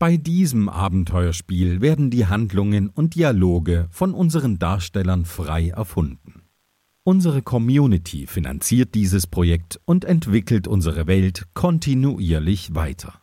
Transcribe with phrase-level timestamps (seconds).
[0.00, 6.44] Bei diesem Abenteuerspiel werden die Handlungen und Dialoge von unseren Darstellern frei erfunden.
[7.02, 13.20] Unsere Community finanziert dieses Projekt und entwickelt unsere Welt kontinuierlich weiter.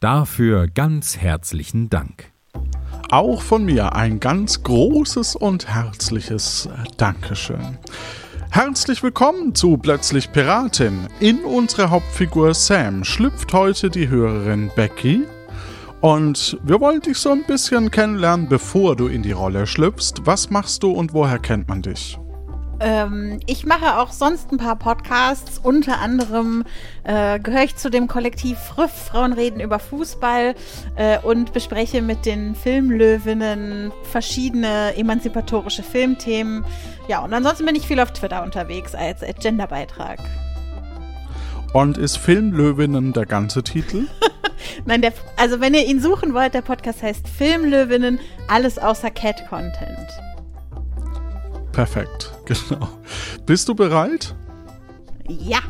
[0.00, 2.32] Dafür ganz herzlichen Dank.
[3.10, 7.78] Auch von mir ein ganz großes und herzliches Dankeschön.
[8.50, 11.06] Herzlich willkommen zu Plötzlich Piratin.
[11.20, 15.22] In unsere Hauptfigur Sam schlüpft heute die Hörerin Becky.
[16.00, 20.14] Und wir wollen dich so ein bisschen kennenlernen, bevor du in die Rolle schlüpfst.
[20.24, 22.18] Was machst du und woher kennt man dich?
[22.80, 25.58] Ähm, ich mache auch sonst ein paar Podcasts.
[25.58, 26.64] Unter anderem
[27.02, 30.54] äh, gehöre ich zu dem Kollektiv Früff, Frauen reden über Fußball
[30.96, 36.64] äh, und bespreche mit den Filmlöwinnen verschiedene emanzipatorische Filmthemen.
[37.08, 40.20] Ja, und ansonsten bin ich viel auf Twitter unterwegs als Genderbeitrag.
[41.78, 44.08] Und ist Filmlöwinnen der ganze Titel?
[44.84, 50.08] Nein, der, also wenn ihr ihn suchen wollt, der Podcast heißt Filmlöwinnen, alles außer Cat-Content.
[51.70, 52.88] Perfekt, genau.
[53.46, 54.34] Bist du bereit?
[55.28, 55.60] Ja.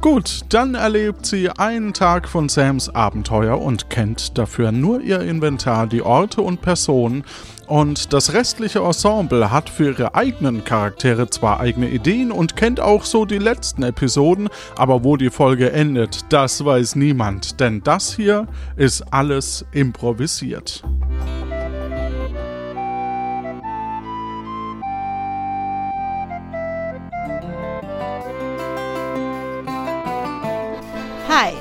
[0.00, 5.88] Gut, dann erlebt sie einen Tag von Sams Abenteuer und kennt dafür nur ihr Inventar,
[5.88, 7.24] die Orte und Personen.
[7.66, 13.04] Und das restliche Ensemble hat für ihre eigenen Charaktere zwar eigene Ideen und kennt auch
[13.04, 18.46] so die letzten Episoden, aber wo die Folge endet, das weiß niemand, denn das hier
[18.76, 20.84] ist alles improvisiert.
[31.30, 31.52] Hi,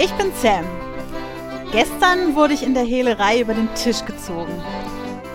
[0.00, 0.64] ich bin Sam.
[1.70, 4.52] Gestern wurde ich in der Hehlerei über den Tisch gezogen.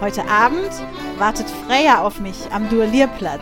[0.02, 0.70] Heute Abend
[1.18, 3.40] wartet Freya auf mich am Duellierplatz.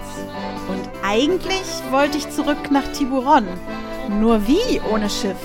[0.70, 3.48] Und eigentlich wollte ich zurück nach Tiburon.
[4.20, 5.36] Nur wie ohne Schiff?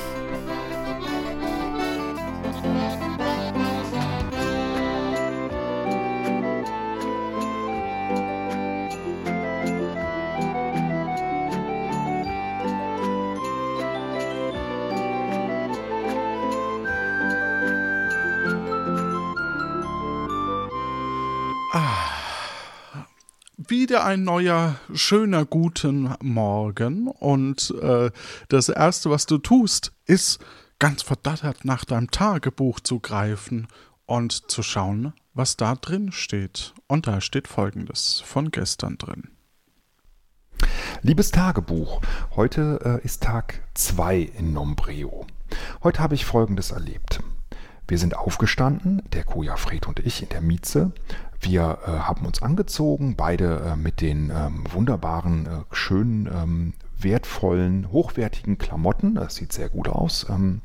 [23.90, 27.08] Wieder ein neuer, schöner, guten Morgen.
[27.08, 28.12] Und äh,
[28.48, 30.38] das Erste, was du tust, ist
[30.78, 33.66] ganz verdattert nach deinem Tagebuch zu greifen
[34.06, 36.72] und zu schauen, was da drin steht.
[36.86, 39.30] Und da steht Folgendes von gestern drin.
[41.02, 42.00] Liebes Tagebuch,
[42.36, 45.26] heute äh, ist Tag 2 in Nombreo.
[45.82, 47.20] Heute habe ich Folgendes erlebt.
[47.90, 50.92] Wir sind aufgestanden, der Koja Fred und ich in der Mieze.
[51.40, 57.90] Wir äh, haben uns angezogen, beide äh, mit den ähm, wunderbaren, äh, schönen ähm, wertvollen,
[57.90, 59.14] hochwertigen Klamotten.
[59.14, 60.26] Das sieht sehr gut aus.
[60.28, 60.60] Ähm,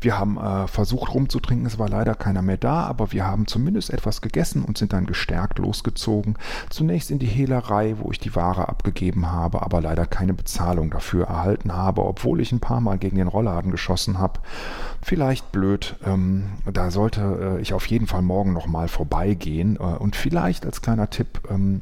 [0.00, 3.90] wir haben äh, versucht rumzutrinken, es war leider keiner mehr da, aber wir haben zumindest
[3.90, 6.36] etwas gegessen und sind dann gestärkt losgezogen.
[6.68, 11.26] Zunächst in die Hehlerei, wo ich die Ware abgegeben habe, aber leider keine Bezahlung dafür
[11.26, 14.40] erhalten habe, obwohl ich ein paar Mal gegen den Rollladen geschossen habe.
[15.02, 20.16] Vielleicht blöd, ähm, da sollte äh, ich auf jeden Fall morgen nochmal vorbeigehen äh, und
[20.16, 21.80] vielleicht als kleiner Tipp, ähm,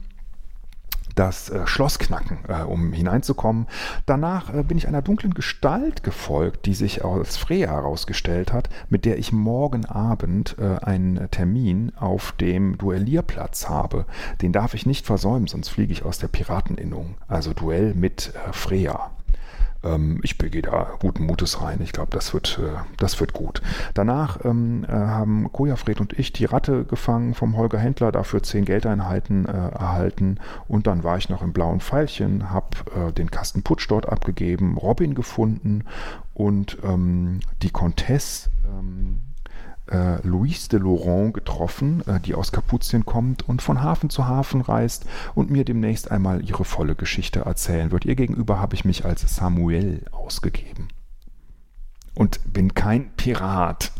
[1.18, 3.66] das äh, Schloss knacken, äh, um hineinzukommen.
[4.06, 9.04] Danach äh, bin ich einer dunklen Gestalt gefolgt, die sich als Freya herausgestellt hat, mit
[9.04, 14.06] der ich morgen Abend äh, einen Termin auf dem Duellierplatz habe.
[14.42, 17.16] Den darf ich nicht versäumen, sonst fliege ich aus der Pirateninnung.
[17.26, 19.10] Also Duell mit äh, Freya.
[19.84, 21.80] Ähm, ich gehe da guten Mutes rein.
[21.82, 23.62] Ich glaube, das wird, äh, das wird gut.
[23.94, 28.64] Danach ähm, äh, haben Kojafred und ich die Ratte gefangen vom Holger Händler, dafür zehn
[28.64, 30.38] Geldeinheiten äh, erhalten.
[30.66, 34.76] Und dann war ich noch im blauen Pfeilchen, habe äh, den Kasten Putsch dort abgegeben,
[34.76, 35.84] Robin gefunden
[36.34, 39.20] und ähm, die Comtesse ähm,
[39.90, 44.60] äh, Louise de Laurent getroffen, äh, die aus Kapuzien kommt und von Hafen zu Hafen
[44.60, 48.04] reist und mir demnächst einmal ihre volle Geschichte erzählen wird.
[48.04, 50.88] Ihr gegenüber habe ich mich als Samuel ausgegeben.
[52.14, 53.92] Und bin kein Pirat.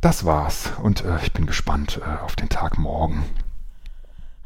[0.00, 3.24] Das war's und äh, ich bin gespannt äh, auf den Tag morgen.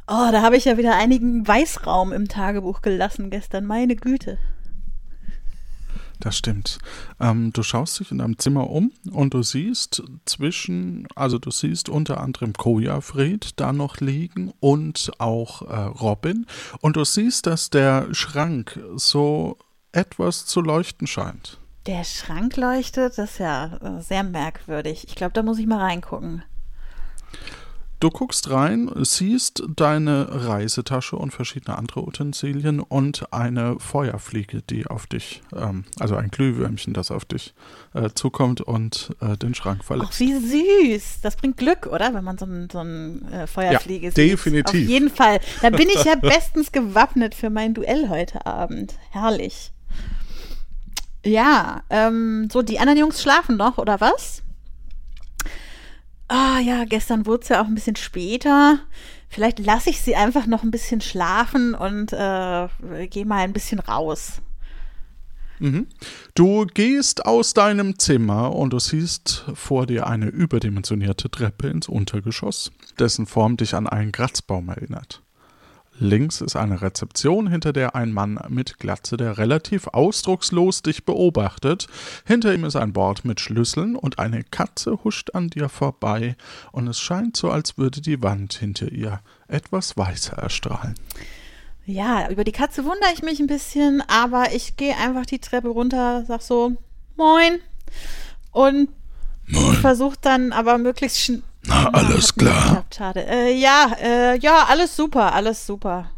[0.06, 3.65] Oh, da habe ich ja wieder einigen Weißraum im Tagebuch gelassen gestern.
[3.65, 4.38] Meine Güte.
[6.20, 6.78] Das stimmt.
[7.20, 11.88] Ähm, du schaust dich in deinem Zimmer um und du siehst zwischen, also du siehst
[11.88, 16.46] unter anderem Kojafred da noch liegen und auch äh, Robin.
[16.81, 19.58] Und du siehst, dass der Schrank so
[19.93, 21.58] etwas zu leuchten scheint.
[21.87, 25.05] Der Schrank leuchtet, das ist ja äh, sehr merkwürdig.
[25.06, 26.43] Ich glaube, da muss ich mal reingucken.
[28.05, 35.06] Du guckst rein, siehst deine Reisetasche und verschiedene andere Utensilien und eine Feuerfliege, die auf
[35.06, 37.55] dich, ähm, also ein Glühwürmchen, das auf dich
[37.95, 40.11] äh, zukommt und äh, den Schrank verlässt.
[40.12, 41.23] Ach, wie süß.
[41.23, 42.12] Das bringt Glück, oder?
[42.12, 44.33] Wenn man so ein, so ein äh, Feuerfliege ja, sieht.
[44.33, 44.83] definitiv.
[44.83, 45.41] Auf jeden Fall.
[45.62, 48.97] Da bin ich ja bestens gewappnet für mein Duell heute Abend.
[49.12, 49.73] Herrlich.
[51.25, 54.43] Ja, ähm, so, die anderen Jungs schlafen noch, oder was?
[56.37, 58.81] Ah ja, gestern wurde es ja auch ein bisschen später.
[59.29, 63.79] Vielleicht lasse ich sie einfach noch ein bisschen schlafen und äh, gehe mal ein bisschen
[63.79, 64.43] raus.
[65.61, 65.87] Mhm.
[66.35, 72.73] Du gehst aus deinem Zimmer und du siehst vor dir eine überdimensionierte Treppe ins Untergeschoss,
[72.99, 75.23] dessen Form dich an einen Kratzbaum erinnert.
[75.99, 81.87] Links ist eine Rezeption, hinter der ein Mann mit Glatze, der relativ ausdruckslos dich beobachtet.
[82.25, 86.37] Hinter ihm ist ein Bord mit Schlüsseln und eine Katze huscht an dir vorbei
[86.73, 90.94] und es scheint so, als würde die Wand hinter ihr etwas weißer erstrahlen.
[91.87, 95.69] Ja, über die Katze wundere ich mich ein bisschen, aber ich gehe einfach die Treppe
[95.69, 96.76] runter, sag so,
[97.17, 97.61] moin.
[98.52, 98.88] Und
[99.81, 102.66] versuche dann aber möglichst schnell na, alles klar.
[102.66, 103.26] Geklappt, schade.
[103.26, 106.11] Äh, ja, äh, ja, alles super, alles super.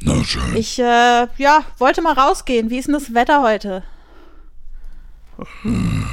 [0.00, 0.56] Na schön.
[0.56, 2.70] Ich, äh, ja, wollte mal rausgehen.
[2.70, 3.82] Wie ist denn das Wetter heute?
[5.62, 6.06] Hm,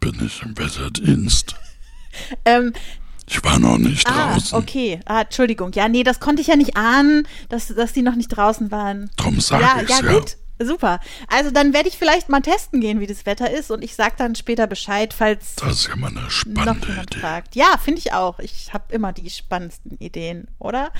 [0.00, 1.56] bin ich im Wetterdienst.
[2.44, 2.72] ähm,
[3.28, 4.56] ich war noch nicht ah, draußen.
[4.56, 5.72] Okay, ah, Entschuldigung.
[5.74, 9.10] Ja, nee, das konnte ich ja nicht ahnen, dass, dass die noch nicht draußen waren.
[9.16, 10.06] Drum sag ja, ich's ja.
[10.06, 10.36] Ja, gut.
[10.58, 11.00] Super.
[11.28, 14.14] Also dann werde ich vielleicht mal testen gehen, wie das Wetter ist und ich sage
[14.16, 17.18] dann später Bescheid, falls das ist ja mal eine spannende noch Idee.
[17.18, 17.56] fragt.
[17.56, 18.38] Ja, finde ich auch.
[18.38, 20.90] Ich habe immer die spannendsten Ideen, oder?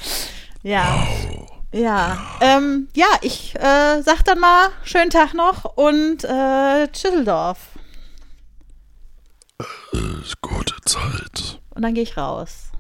[0.63, 1.07] Ja.
[1.31, 1.57] Wow.
[1.73, 7.59] Ja, ja, ähm, ja ich äh, sag dann mal schönen Tag noch und äh, Tschüsseldorf.
[9.93, 9.99] Äh,
[10.43, 11.61] gute Zeit.
[11.71, 12.71] Und dann gehe ich raus.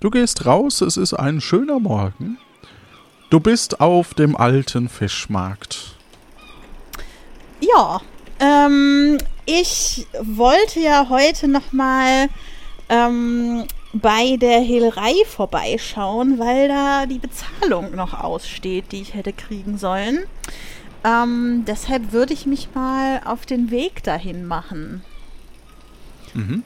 [0.00, 2.38] Du gehst raus, es ist ein schöner Morgen.
[3.32, 5.94] Du bist auf dem alten Fischmarkt.
[7.60, 8.02] Ja,
[8.38, 12.28] ähm, ich wollte ja heute noch mal
[12.90, 13.64] ähm,
[13.94, 20.24] bei der Hehlerei vorbeischauen, weil da die Bezahlung noch aussteht, die ich hätte kriegen sollen.
[21.02, 25.02] Ähm, deshalb würde ich mich mal auf den Weg dahin machen.
[26.34, 26.64] Mhm.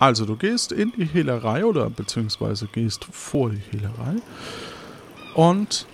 [0.00, 4.16] Also du gehst in die Hehlerei oder beziehungsweise gehst vor die Hehlerei
[5.36, 5.86] und.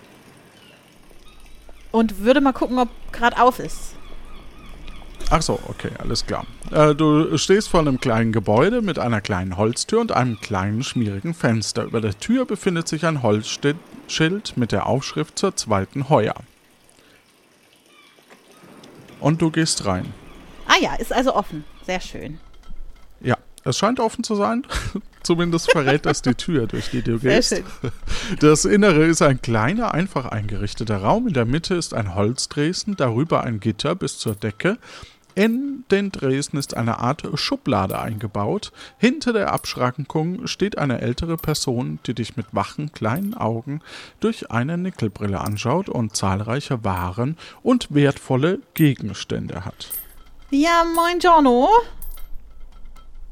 [1.91, 3.95] Und würde mal gucken, ob gerade auf ist.
[5.31, 6.47] Ach so, okay, alles klar.
[6.71, 11.35] Äh, du stehst vor einem kleinen Gebäude mit einer kleinen Holztür und einem kleinen schmierigen
[11.35, 11.85] Fenster.
[11.85, 16.35] Über der Tür befindet sich ein Holzschild mit der Aufschrift zur zweiten Heuer.
[19.21, 20.13] Und du gehst rein.
[20.67, 21.65] Ah ja, ist also offen.
[21.87, 22.39] Sehr schön.
[23.21, 24.65] Ja, es scheint offen zu sein.
[25.23, 27.63] Zumindest verrät das die Tür, durch die du gehst.
[28.41, 31.29] Das Innere ist ein kleiner, einfach eingerichteter Raum.
[31.29, 34.79] In der Mitte ist ein Holzdresen, darüber ein Gitter bis zur Decke.
[35.35, 38.71] In den Dresen ist eine Art Schublade eingebaut.
[38.99, 43.81] Hinter der Abschrankung steht eine ältere Person, die dich mit wachen kleinen Augen
[44.21, 49.89] durch eine Nickelbrille anschaut und zahlreiche Waren und wertvolle Gegenstände hat.
[50.51, 51.71] Ja, moin Giorno.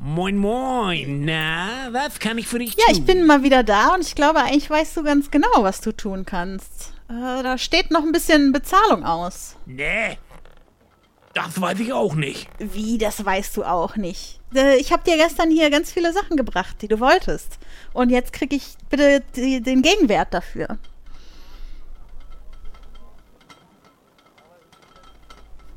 [0.03, 1.25] Moin, moin.
[1.27, 2.95] Na, was kann ich für dich Ja, tun?
[2.95, 5.93] ich bin mal wieder da und ich glaube, eigentlich weißt du ganz genau, was du
[5.93, 6.95] tun kannst.
[7.11, 9.57] Äh, da steht noch ein bisschen Bezahlung aus.
[9.67, 10.17] Nee,
[11.35, 12.49] das weiß ich auch nicht.
[12.59, 14.41] Wie, das weißt du auch nicht.
[14.55, 17.59] Äh, ich habe dir gestern hier ganz viele Sachen gebracht, die du wolltest.
[17.93, 20.79] Und jetzt krieg ich bitte die, den Gegenwert dafür.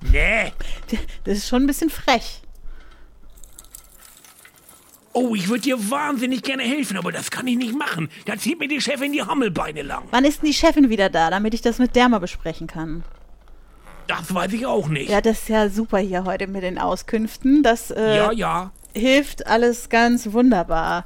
[0.01, 0.53] Nee.
[1.23, 2.42] Das ist schon ein bisschen frech.
[5.13, 8.09] Oh, ich würde dir wahnsinnig gerne helfen, aber das kann ich nicht machen.
[8.25, 10.03] Da zieht mir die Chefin die Hammelbeine lang.
[10.09, 13.03] Wann ist denn die Chefin wieder da, damit ich das mit der mal besprechen kann?
[14.07, 15.09] Das weiß ich auch nicht.
[15.09, 17.63] Ja, das ist ja super hier heute mit den Auskünften.
[17.63, 18.71] Das äh, ja, ja.
[18.95, 21.05] hilft alles ganz wunderbar.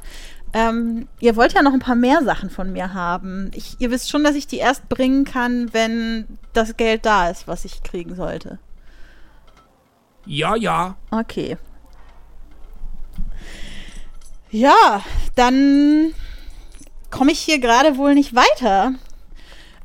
[0.53, 3.51] Ähm, ihr wollt ja noch ein paar mehr Sachen von mir haben.
[3.53, 7.47] Ich, ihr wisst schon, dass ich die erst bringen kann, wenn das Geld da ist,
[7.47, 8.57] was ich kriegen sollte.
[10.25, 10.95] Ja, ja.
[11.11, 11.57] Okay.
[14.49, 15.03] Ja,
[15.35, 16.13] dann
[17.11, 18.93] komme ich hier gerade wohl nicht weiter.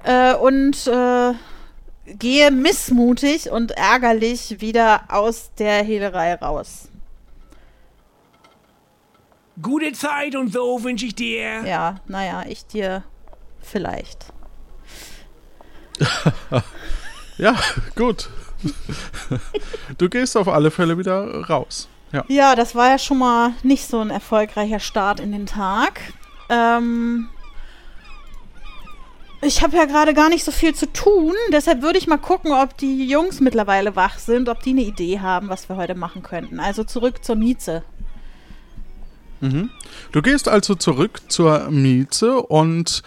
[0.05, 1.33] Äh, und äh,
[2.07, 6.89] gehe missmutig und ärgerlich wieder aus der Hehlerei raus.
[9.61, 11.65] Gute Zeit und so wünsche ich dir.
[11.65, 13.05] Ja, naja, ich dir
[13.61, 14.27] vielleicht.
[17.39, 17.57] Ja,
[17.97, 18.29] gut.
[19.99, 21.89] Du gehst auf alle Fälle wieder raus.
[22.29, 26.01] Ja, das war ja schon mal nicht so ein erfolgreicher Start in den Tag.
[26.49, 27.29] Ähm,
[29.41, 32.53] ich habe ja gerade gar nicht so viel zu tun, deshalb würde ich mal gucken,
[32.53, 36.23] ob die Jungs mittlerweile wach sind, ob die eine Idee haben, was wir heute machen
[36.23, 36.61] könnten.
[36.61, 37.83] Also zurück zur Mieze.
[40.13, 43.03] Du gehst also zurück zur Mieze und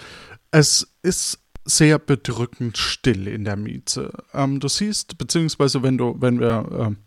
[0.52, 4.12] es ist sehr bedrückend still in der Mieze.
[4.34, 6.98] Ähm, du siehst, beziehungsweise wenn du, wenn wir ähm,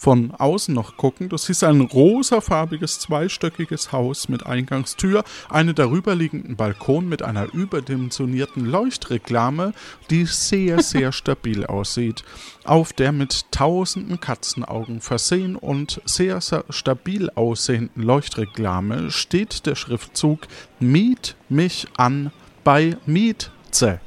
[0.00, 7.06] von außen noch gucken, du siehst ein rosafarbiges zweistöckiges Haus mit Eingangstür, einen darüberliegenden Balkon
[7.06, 9.74] mit einer überdimensionierten Leuchtreklame,
[10.08, 12.24] die sehr, sehr stabil aussieht.
[12.64, 20.48] Auf der mit tausenden Katzenaugen versehen und sehr, sehr stabil aussehenden Leuchtreklame steht der Schriftzug
[20.78, 22.32] Miet mich an
[22.64, 24.00] bei Mietze.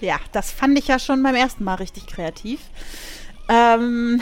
[0.00, 2.60] Ja, das fand ich ja schon beim ersten Mal richtig kreativ.
[3.48, 4.20] Ähm,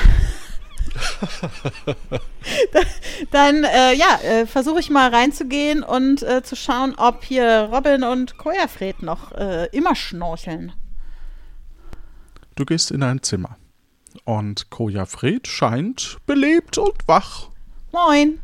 [3.30, 8.04] dann, äh, ja, äh, versuche ich mal reinzugehen und äh, zu schauen, ob hier Robin
[8.04, 10.72] und Koyafred noch äh, immer schnorcheln.
[12.54, 13.56] Du gehst in ein Zimmer
[14.24, 17.48] und Koja Fred scheint belebt und wach.
[17.92, 18.40] Moin.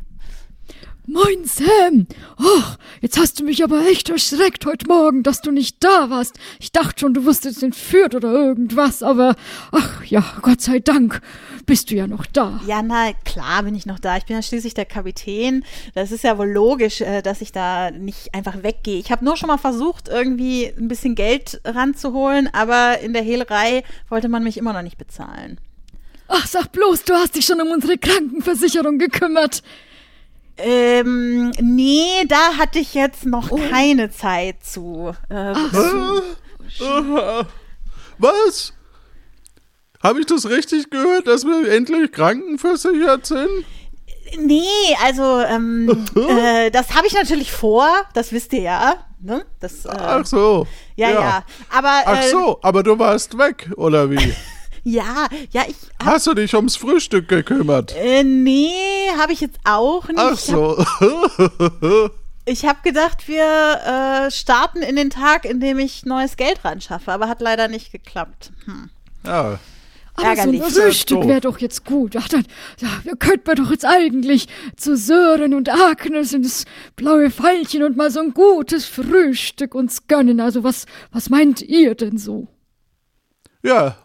[1.11, 2.05] Moin Sam!
[2.37, 6.37] Och, jetzt hast du mich aber echt erschreckt heute Morgen, dass du nicht da warst.
[6.59, 9.35] Ich dachte schon, du wusstest entführt oder irgendwas, aber
[9.71, 11.21] ach ja, Gott sei Dank
[11.65, 12.61] bist du ja noch da.
[12.67, 14.17] Ja, na klar bin ich noch da.
[14.17, 15.65] Ich bin ja schließlich der Kapitän.
[15.95, 18.99] Das ist ja wohl logisch, äh, dass ich da nicht einfach weggehe.
[18.99, 23.83] Ich habe nur schon mal versucht, irgendwie ein bisschen Geld ranzuholen, aber in der Hehlerei
[24.09, 25.59] wollte man mich immer noch nicht bezahlen.
[26.27, 29.63] Ach, sag bloß, du hast dich schon um unsere Krankenversicherung gekümmert.
[30.61, 35.15] Ähm, nee, da hatte ich jetzt noch keine Zeit zu.
[35.29, 35.53] Äh,
[38.17, 38.73] Was?
[40.03, 43.65] Habe ich das richtig gehört, dass wir endlich krankenversichert sind?
[44.37, 47.87] nee, also ähm, äh, das habe ich natürlich vor.
[48.13, 48.95] Das wisst ihr ja.
[49.21, 49.45] Ne?
[49.59, 50.65] Das, äh, Ach so.
[50.95, 54.17] ja, ja, Aber Ach äh, so, aber du warst weg, oder wie?
[54.91, 57.95] ja, ja, ich hab, Hast du dich ums Frühstück gekümmert?
[57.95, 58.69] äh, nee,
[59.17, 60.17] habe ich jetzt auch nicht.
[60.19, 60.55] Ach Ich hab-
[61.01, 62.09] so.
[62.45, 63.43] Ich habe gedacht, wir
[64.25, 67.67] äh, starten in den Tag, in dem ich neues Geld ran schaffe, aber hat leider
[67.67, 68.51] nicht geklappt.
[68.65, 68.89] Hm.
[69.25, 69.59] ja.
[70.15, 70.59] Aber Ärgerlich.
[70.63, 72.15] so ein Frühstück wäre doch jetzt gut.
[72.17, 72.45] Ach, dann,
[72.79, 76.65] ja, wir könnten doch jetzt eigentlich zu Sören und Agnes ins
[76.97, 80.41] blaue Pfeilchen und mal so ein gutes Frühstück uns gönnen.
[80.41, 82.47] Also was, was meint ihr denn so?
[83.63, 83.95] Ja,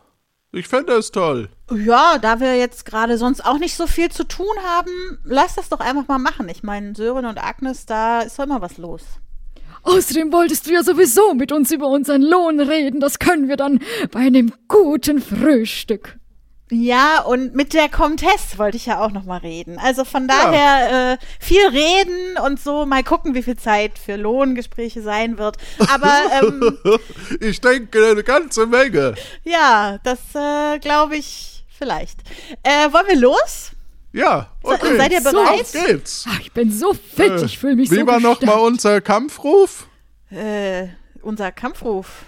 [0.54, 1.48] ich fände es toll.
[1.70, 5.68] Ja, da wir jetzt gerade sonst auch nicht so viel zu tun haben, lass das
[5.68, 6.48] doch einfach mal machen.
[6.48, 9.02] Ich meine, Sören und Agnes, da ist doch immer was los.
[9.82, 13.00] Außerdem wolltest du ja sowieso mit uns über unseren Lohn reden.
[13.00, 13.80] Das können wir dann
[14.10, 16.18] bei einem guten Frühstück.
[16.70, 19.78] Ja, und mit der Comtesse wollte ich ja auch noch mal reden.
[19.78, 25.02] Also von daher äh, viel reden und so, mal gucken, wie viel Zeit für Lohngespräche
[25.02, 25.58] sein wird.
[25.92, 26.78] Aber ähm,
[27.40, 29.14] Ich denke eine ganze Menge.
[29.44, 32.20] ja, das äh, glaube ich vielleicht.
[32.62, 33.72] Äh, wollen wir los?
[34.12, 34.96] Ja, okay.
[34.96, 35.60] seid ihr bereit?
[35.60, 36.24] Auf geht's.
[36.28, 39.88] Ach, ich bin so fit, ich fühle mich so Wie war nochmal unser Kampfruf?
[40.30, 40.88] Äh,
[41.20, 42.24] unser Kampfruf.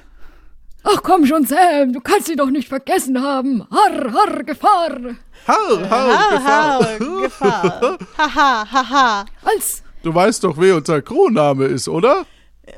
[0.89, 3.67] Ach komm schon, Sam, du kannst sie doch nicht vergessen haben.
[3.71, 5.17] Harr, harr, Gefahr.
[5.47, 7.21] Har, har, Haha, Gefahr.
[7.23, 7.99] Gefahr.
[8.19, 9.25] Haha, haha.
[9.43, 12.27] Als Du weißt doch, wie unser Crewname ist, oder?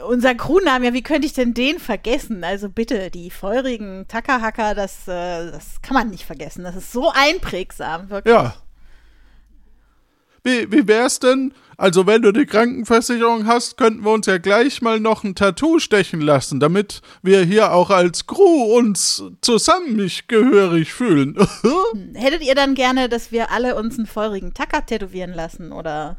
[0.08, 2.42] Unser Crewnamen, ja, wie könnte ich denn den vergessen?
[2.42, 6.64] Also bitte, die feurigen Tackerhacker, das, äh, das kann man nicht vergessen.
[6.64, 8.34] Das ist so einprägsam, wirklich.
[8.34, 8.54] Ja.
[10.42, 11.52] Wie, wie wär's denn?
[11.80, 15.78] Also, wenn du die Krankenversicherung hast, könnten wir uns ja gleich mal noch ein Tattoo
[15.78, 21.36] stechen lassen, damit wir hier auch als Crew uns zusammengehörig fühlen.
[22.14, 26.16] Hättet ihr dann gerne, dass wir alle uns einen feurigen Tacker tätowieren lassen, oder?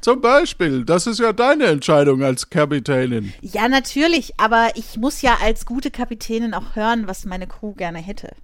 [0.00, 3.32] Zum Beispiel, das ist ja deine Entscheidung als Kapitänin.
[3.42, 8.00] Ja, natürlich, aber ich muss ja als gute Kapitänin auch hören, was meine Crew gerne
[8.00, 8.34] hätte.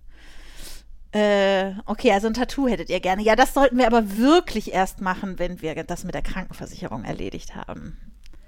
[1.16, 3.22] Äh, okay, also ein Tattoo hättet ihr gerne.
[3.22, 7.56] Ja, das sollten wir aber wirklich erst machen, wenn wir das mit der Krankenversicherung erledigt
[7.56, 7.96] haben.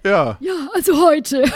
[0.04, 0.36] Ja.
[0.40, 1.44] ja, also heute.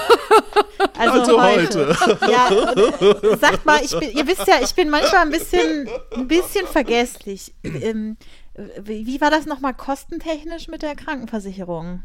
[0.99, 1.97] Also, Also heute.
[2.29, 6.27] Ja, und, sagt mal, ich bin, ihr wisst ja, ich bin manchmal ein bisschen, ein
[6.27, 7.55] bisschen vergesslich.
[7.63, 8.17] Ähm,
[8.83, 12.03] wie, wie war das nochmal kostentechnisch mit der Krankenversicherung?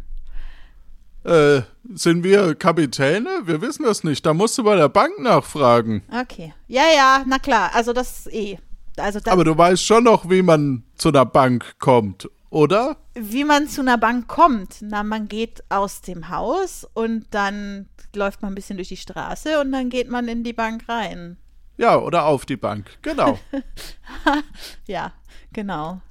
[1.24, 1.62] Äh,
[1.92, 3.30] sind wir Kapitäne?
[3.46, 4.26] Wir wissen das nicht.
[4.26, 6.04] Da musst du bei der Bank nachfragen.
[6.22, 6.54] Okay.
[6.68, 7.72] Ja, ja, na klar.
[7.74, 8.60] Also das eh.
[8.98, 12.98] Also Aber du weißt schon noch, wie man zu einer Bank kommt, oder?
[13.20, 14.78] wie man zu einer Bank kommt.
[14.82, 19.60] Na, man geht aus dem Haus und dann läuft man ein bisschen durch die Straße
[19.60, 21.38] und dann geht man in die Bank rein.
[21.78, 22.98] Ja, oder auf die Bank.
[23.02, 23.40] Genau.
[24.88, 25.14] Ja,
[25.54, 26.02] genau.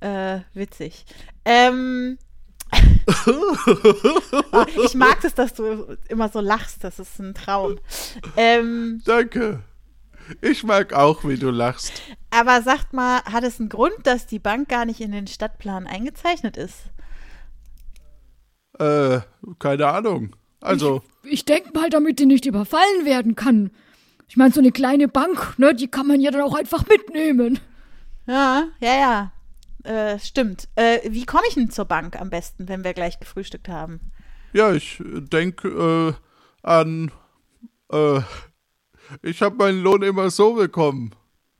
[0.00, 1.04] Äh, witzig.
[1.44, 2.18] Ähm.
[3.26, 6.84] oh, ich mag es, dass du immer so lachst.
[6.84, 7.78] Das ist ein Traum.
[8.36, 9.62] Ähm, Danke.
[10.40, 12.02] Ich mag auch, wie du lachst.
[12.30, 15.86] Aber sagt mal, hat es einen Grund, dass die Bank gar nicht in den Stadtplan
[15.86, 16.76] eingezeichnet ist?
[18.78, 19.20] Äh,
[19.58, 20.36] keine Ahnung.
[20.60, 23.70] Also, Ich denk mal, damit die nicht überfallen werden kann.
[24.28, 27.60] Ich meine, so eine kleine Bank, ne, die kann man ja dann auch einfach mitnehmen.
[28.26, 29.32] Ja, ja, ja.
[29.84, 30.68] Äh, stimmt.
[30.74, 34.00] Äh, wie komme ich denn zur Bank am besten, wenn wir gleich gefrühstückt haben?
[34.52, 35.68] ja, ich denke
[36.14, 37.10] äh, an.
[37.92, 38.20] Äh,
[39.22, 41.14] ich habe meinen Lohn immer so bekommen.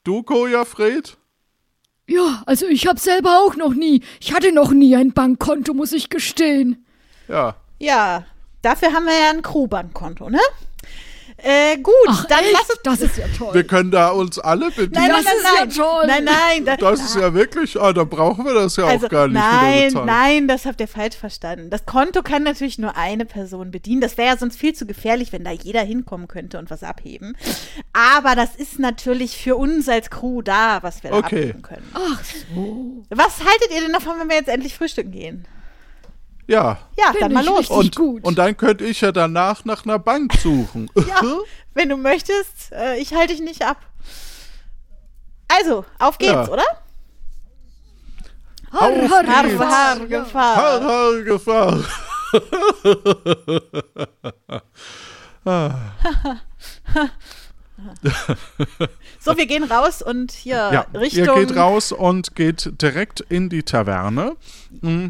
[0.09, 1.19] Du, Koja Fred?
[2.07, 4.03] Ja, also ich hab selber auch noch nie.
[4.21, 6.87] Ich hatte noch nie ein Bankkonto, muss ich gestehen.
[7.29, 7.57] Ja.
[7.79, 8.25] Ja,
[8.63, 10.41] dafür haben wir ja ein Crew-Bankkonto, ne?
[11.41, 12.53] Äh, gut, Ach, dann echt?
[12.53, 12.79] lass uns.
[12.83, 13.55] Das ist ja toll.
[13.55, 14.91] Wir können da uns alle bedienen.
[14.93, 15.71] Nein, nein, Das ist nein, ja nein.
[15.71, 16.07] toll.
[16.07, 16.65] Nein, nein.
[16.65, 19.35] da- Das ist ja wirklich, ah, dann brauchen wir das ja also, auch gar nicht
[19.35, 21.71] nein, nein, das habt ihr falsch verstanden.
[21.71, 24.01] Das Konto kann natürlich nur eine Person bedienen.
[24.01, 27.37] Das wäre ja sonst viel zu gefährlich, wenn da jeder hinkommen könnte und was abheben.
[27.93, 31.43] Aber das ist natürlich für uns als Crew da, was wir da Okay.
[31.43, 31.89] abheben können.
[31.95, 32.21] Ach
[32.55, 33.05] so.
[33.11, 35.45] Was haltet ihr denn davon, wenn wir jetzt endlich frühstücken gehen?
[36.49, 36.79] Ja.
[36.97, 37.69] Ja, Bin dann mal los.
[37.69, 38.25] Und, gut.
[38.25, 40.91] und dann könnte ich ja danach nach einer Bank suchen.
[40.97, 41.21] Ja,
[41.75, 43.77] wenn du möchtest, äh, ich halte dich nicht ab.
[45.47, 46.49] Also, auf geht's, Ja.
[46.49, 46.65] oder?
[48.73, 49.61] Har, Auf har, Har, geht's.
[49.61, 50.83] har, Har, Gefahr.
[50.83, 51.85] har, Gefahr.
[59.21, 61.25] So, wir gehen raus und hier Ja, Richtung.
[61.25, 64.37] ihr geht raus und geht direkt in die Taverne.
[64.81, 65.09] Mm.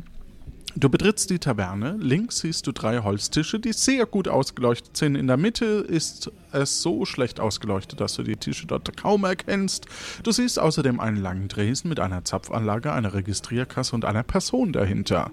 [0.81, 1.97] Du betrittst die Taverne.
[1.99, 5.17] Links siehst du drei Holztische, die sehr gut ausgeleuchtet sind.
[5.17, 9.87] In der Mitte ist es so schlecht ausgeleuchtet, dass du die Tische dort kaum erkennst.
[10.23, 15.33] Du siehst außerdem einen langen Dresen mit einer Zapfanlage, einer Registrierkasse und einer Person dahinter.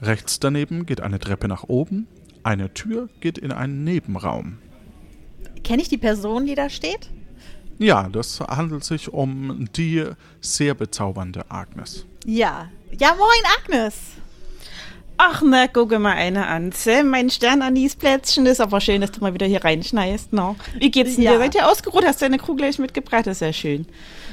[0.00, 2.08] Rechts daneben geht eine Treppe nach oben.
[2.42, 4.58] Eine Tür geht in einen Nebenraum.
[5.62, 7.10] Kenne ich die Person, die da steht?
[7.78, 10.04] Ja, das handelt sich um die
[10.40, 12.06] sehr bezaubernde Agnes.
[12.24, 12.68] Ja.
[12.98, 13.94] Ja, moin, Agnes.
[15.24, 16.72] Ach na, gucke mal eine an.
[16.72, 20.32] Sam, mein Sternanisplätzchen ist aber schön, dass du mal wieder hier reinschneist.
[20.32, 20.56] No.
[20.80, 21.32] Wie geht's denn Ja.
[21.32, 21.38] dir?
[21.38, 22.04] Seid ihr ausgeruht?
[22.04, 23.26] Hast du deine Kuh gleich mitgebracht?
[23.28, 23.86] Das ist ja schön.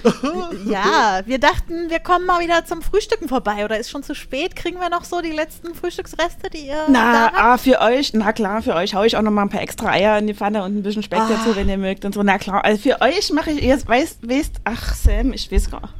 [0.65, 3.65] Ja, wir dachten, wir kommen mal wieder zum Frühstücken vorbei.
[3.65, 4.55] Oder ist schon zu spät?
[4.55, 7.37] Kriegen wir noch so die letzten Frühstücksreste, die ihr Na, da habt?
[7.37, 9.89] ah, für euch, na klar, für euch hau ich auch noch mal ein paar extra
[9.91, 11.29] Eier in die Pfanne und ein bisschen Speck Ah.
[11.29, 12.23] dazu, wenn ihr mögt und so.
[12.23, 15.93] Na klar, also für euch mache ich, ihr weißt, weißt, ach Sam, ich weiß gar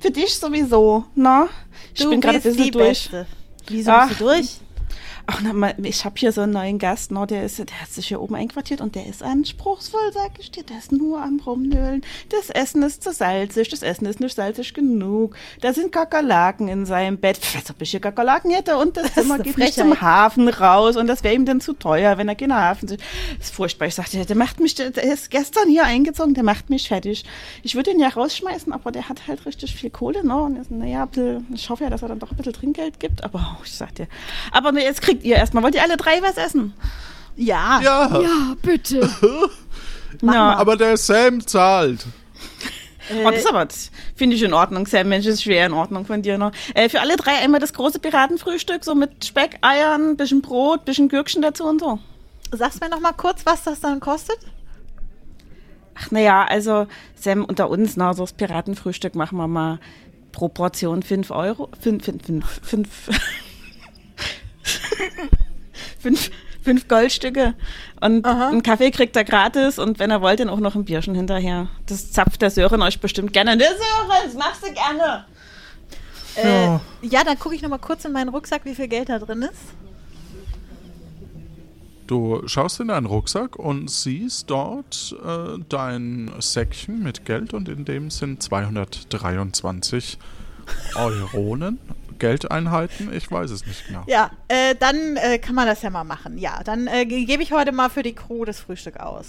[0.00, 1.48] Für dich sowieso, na?
[1.94, 3.10] Ich du bin gerade ein bisschen durch.
[3.10, 3.26] Beste.
[3.68, 4.60] Wieso Ach, bist du durch?
[5.26, 7.90] Ach, na, mal, ich habe hier so einen neuen Gast, no, der, ist, der hat
[7.90, 10.64] sich hier oben einquartiert und der ist anspruchsvoll, sag ich dir.
[10.64, 12.02] Der ist nur am Rumnölen.
[12.28, 15.36] Das Essen ist zu salzig, das Essen ist nicht salzig genug.
[15.60, 17.38] Da sind Kakerlaken in seinem Bett.
[17.38, 20.48] Pff, Als ob ich hier Kakerlaken hätte und das, ist Zimmer geht nicht zum Hafen
[20.48, 23.00] raus und das wäre ihm dann zu teuer, wenn er keinen Hafen sieht.
[23.38, 23.86] Das ist furchtbar.
[23.86, 27.24] Ich sagte, der macht mich, der ist gestern hier eingezogen, der macht mich fertig.
[27.62, 30.36] Ich würde ihn ja rausschmeißen, aber der hat halt richtig viel Kohle, ne?
[30.36, 31.08] Und ist, naja,
[31.52, 33.94] ich hoffe ja, dass er dann doch ein bisschen Trinkgeld gibt, aber oh, ich sag
[33.94, 34.08] dir.
[34.50, 36.74] Aber ne, jetzt kriegt ihr erstmal, wollt ihr alle drei was essen?
[37.36, 37.80] Ja.
[37.82, 39.08] Ja, Ja, bitte.
[40.20, 42.06] Na, aber der Sam zahlt.
[43.10, 43.66] Oh, das ist aber,
[44.14, 45.08] finde ich in Ordnung, Sam.
[45.08, 46.52] Mensch, das ist schwer in Ordnung von dir noch.
[46.74, 51.08] Äh, für alle drei einmal das große Piratenfrühstück, so mit Speck, Eiern, bisschen Brot, bisschen
[51.08, 51.98] Gürkchen dazu und so.
[52.52, 54.38] Sagst mir noch mal kurz, was das dann kostet?
[55.94, 59.78] Ach, naja, also, Sam, unter uns, na, so das Piratenfrühstück machen wir mal
[60.30, 61.68] pro Portion 5 Euro.
[61.80, 62.88] 5, 5, 5, 5.
[66.00, 66.30] 5,
[66.62, 67.54] 5 Goldstücke.
[68.00, 68.48] Und Aha.
[68.48, 71.68] einen Kaffee kriegt er gratis und wenn er wollt, dann auch noch ein Bierchen hinterher.
[71.86, 73.56] Das zapft der Sören euch bestimmt gerne.
[73.56, 75.24] Der Sören, das machst du gerne.
[76.34, 79.18] Äh, ja, dann gucke ich noch mal kurz in meinen Rucksack, wie viel Geld da
[79.18, 79.74] drin ist.
[82.06, 87.84] Du schaust in deinen Rucksack und siehst dort äh, dein Säckchen mit Geld und in
[87.84, 90.18] dem sind 223
[90.94, 91.78] Euronen.
[92.22, 94.04] Geldeinheiten, ich weiß es nicht genau.
[94.06, 96.38] Ja, äh, dann äh, kann man das ja mal machen.
[96.38, 99.26] Ja, dann äh, ge- gebe ich heute mal für die Crew das Frühstück aus.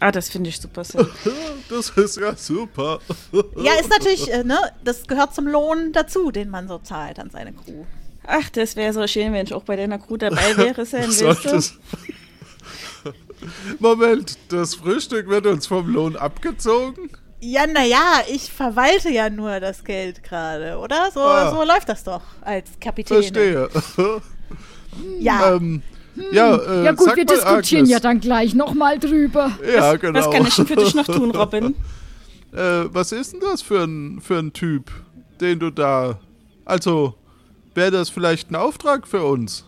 [0.00, 0.82] Ah, das finde ich super.
[1.68, 3.00] Das ist ja super.
[3.62, 7.28] Ja, ist natürlich, äh, ne, das gehört zum Lohn dazu, den man so zahlt an
[7.30, 7.84] seine Crew.
[8.26, 11.10] Ach, das wäre so schön, wenn ich auch bei deiner Crew dabei wäre, Sam?
[11.10, 11.74] Solltest-
[13.78, 17.10] Moment, das Frühstück wird uns vom Lohn abgezogen?
[17.40, 21.10] Ja, naja, ich verwalte ja nur das Geld gerade, oder?
[21.12, 21.50] So, Ah.
[21.50, 23.16] so läuft das doch als Kapitän.
[23.22, 23.68] Verstehe.
[25.20, 25.82] Ja, ähm,
[26.32, 27.90] ja, äh, Ja gut, wir mal, diskutieren Agnes.
[27.90, 29.52] ja dann gleich nochmal drüber.
[29.72, 30.18] Ja, genau.
[30.18, 31.76] Was kann ich denn für dich noch tun, Robin?
[32.52, 34.90] äh, was ist denn das für ein, für ein Typ,
[35.40, 36.18] den du da.
[36.64, 37.14] Also,
[37.74, 39.64] wäre das vielleicht ein Auftrag für uns?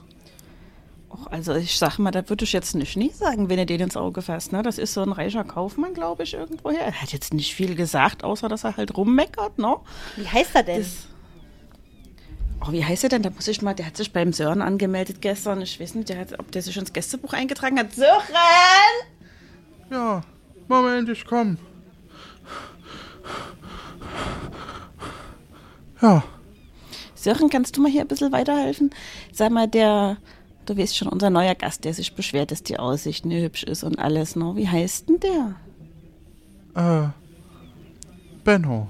[1.12, 3.82] Och, also ich sag mal, da würde ich jetzt nicht nie sagen, wenn ihr den
[3.82, 4.50] ins Auge fasst.
[4.52, 4.62] Ne?
[4.62, 6.80] Das ist so ein reicher Kaufmann, glaube ich, irgendwoher.
[6.80, 9.76] Er hat jetzt nicht viel gesagt, außer dass er halt rummeckert, ne?
[10.16, 10.78] Wie heißt er denn?
[10.78, 11.08] Das,
[12.66, 13.22] oh, wie heißt er denn?
[13.22, 15.60] Da muss ich mal, der hat sich beim Sören angemeldet gestern.
[15.60, 17.92] Ich weiß nicht, der hat, ob der sich ins Gästebuch eingetragen hat.
[17.92, 18.22] Sören!
[19.90, 20.22] Ja,
[20.68, 21.58] Moment, ich komm.
[26.00, 26.24] Ja,
[27.22, 28.90] Sören, kannst du mal hier ein bisschen weiterhelfen?
[29.32, 30.16] Sag mal, der,
[30.66, 33.84] du weißt schon, unser neuer Gast, der sich beschwert, dass die Aussicht nicht hübsch ist
[33.84, 34.52] und alles, ne?
[34.56, 35.56] Wie heißt denn der?
[36.74, 37.08] äh,
[38.44, 38.88] Benno.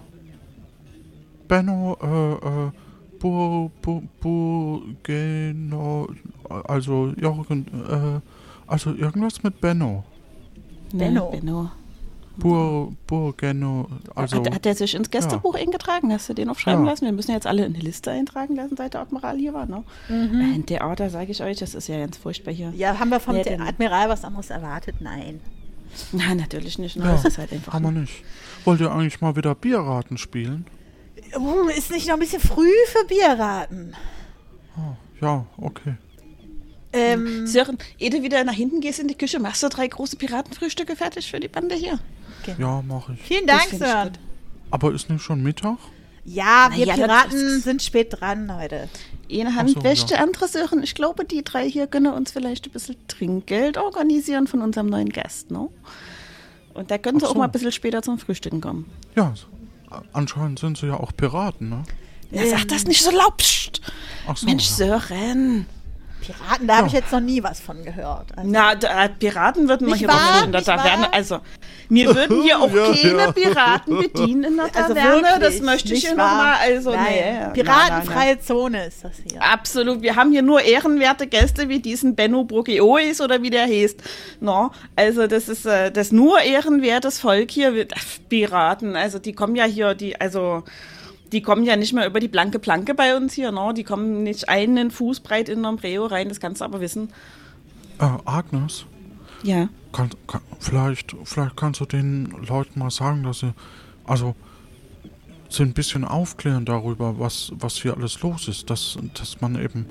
[1.49, 2.71] Benno, äh, äh,
[3.19, 6.09] Bu, Bu, Bu, genau,
[6.49, 8.21] also Jürgen, äh,
[8.67, 10.05] also irgendwas mit Benno.
[10.93, 11.31] Benno.
[11.31, 11.71] Ne, Benno.
[12.37, 16.13] Bur, Burgeno, also, hat, hat er sich ins Gästebuch eingetragen?
[16.13, 16.91] Hast du den aufschreiben Ja.
[16.91, 17.05] lassen?
[17.05, 19.85] Wir müssen jetzt alle in die Liste eintragen lassen, seit der Admiral hier war, ne?
[20.09, 22.73] Ein Theater, sage ich euch, das ist ja ganz furchtbar hier.
[22.77, 23.61] ja, haben wir vom Der denn?
[23.63, 24.97] Admiral was anderes erwartet?
[25.01, 25.41] Nein.
[26.13, 26.97] Nein, natürlich nicht.
[26.97, 27.05] Ne?
[27.05, 27.75] ja, Das ist halt einfach.
[27.75, 28.25] haben wir nicht.
[28.65, 30.65] Wollt ihr eigentlich mal wieder Bierraten spielen?
[31.37, 33.95] Uh, ist nicht noch ein bisschen früh für Bierraten.
[35.21, 35.95] Ja, okay.
[36.95, 40.17] Ähm, Sören, ehe du wieder nach hinten gehst in die Küche, machst du drei große
[40.17, 41.99] Piratenfrühstücke fertig für die Bande hier.
[42.59, 43.21] Ja, mache ich.
[43.23, 44.19] vielen Dank, gut.
[44.71, 45.77] Aber ist nicht schon Mittag?
[46.25, 48.89] Ja, Na wir ja, Piraten sind spät dran heute.
[49.31, 50.19] Eine Hand Ach so, wäscht, ja.
[50.19, 50.83] andere Sören.
[50.83, 55.09] Ich glaube, die drei hier können uns vielleicht ein bisschen Trinkgeld organisieren von unserem neuen
[55.09, 55.69] Gast, ne?
[56.75, 57.39] Und da können sie Ach auch so.
[57.39, 58.91] mal ein bisschen später zum Frühstücken kommen.
[59.17, 59.35] Ja,
[60.13, 61.83] anscheinend sind sie ja auch Piraten, ne?
[62.31, 63.11] Ja, sag das nicht so.
[64.27, 64.77] Ach so, Mensch, ja.
[64.77, 65.67] Sören.
[66.21, 67.01] Piraten, da habe ich Ja.
[67.01, 68.37] jetzt noch nie was von gehört.
[68.39, 70.35] Also, Na, da, Piraten würden wir hier wahr?
[70.37, 70.63] nicht in der?
[70.63, 71.13] Taverne.
[71.13, 71.41] Also,
[71.95, 73.33] wir würden hier auch Ja, keine ja.
[73.33, 75.23] Piraten bedienen in der also Taverne.
[75.23, 76.57] wirklich, das möchte ich hier nochmal.
[76.63, 77.33] Also, Nein, nee.
[77.41, 79.39] Nein, Piratenfreie Zone ist das hier.
[79.39, 79.49] nein.
[79.51, 80.03] Absolut.
[80.03, 84.03] Wir haben hier nur ehrenwerte Gäste wie diesen Benno Brogiois oder wie der heißt.
[84.41, 87.87] No, also, das ist äh, das nur ehrenwertes Volk hier.
[88.29, 88.97] Piraten.
[88.97, 90.63] Also, die kommen ja hier, die, also.
[91.33, 93.73] Die kommen ja nicht mehr über die blanke Planke bei uns hier, no?
[93.73, 97.11] Die kommen nicht einen Fuß breit in Nombreo rein, das kannst du aber wissen.
[97.99, 98.85] Äh, Agnes,
[99.43, 99.69] Ja.
[99.93, 103.53] kann, kann, vielleicht, vielleicht kannst du den Leuten mal sagen, dass sie,
[104.05, 104.35] also,
[105.49, 108.71] sie ein bisschen aufklären darüber, was, was hier alles los ist.
[108.71, 109.87] Dass, dass man eben,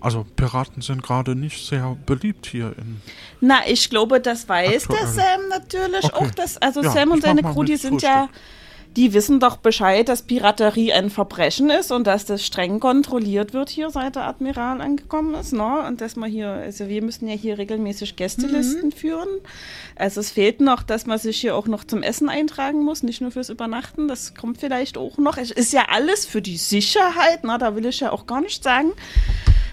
[0.00, 3.00] also Piraten sind gerade nicht sehr beliebt hier in.
[3.40, 4.98] Na, ich glaube, das weiß Aktuell.
[5.00, 6.26] der Sam natürlich Okay.
[6.26, 6.30] auch.
[6.32, 8.28] Das, also Ja, Sam und seine Crew, die sind ja,
[8.96, 13.68] die wissen doch Bescheid, dass Piraterie ein Verbrechen ist und dass das streng kontrolliert wird
[13.68, 15.52] hier, seit der Admiral angekommen ist.
[15.52, 15.84] Ne?
[15.86, 19.28] Und dass man hier, also wir müssen ja hier regelmäßig Gästelisten führen.
[19.96, 23.20] Also es fehlt noch, dass man sich hier auch noch zum Essen eintragen muss, nicht
[23.20, 24.08] nur fürs Übernachten.
[24.08, 25.36] Das kommt vielleicht auch noch.
[25.36, 27.40] Es ist ja alles für die Sicherheit.
[27.42, 28.92] Na, da will ich ja auch gar nicht sagen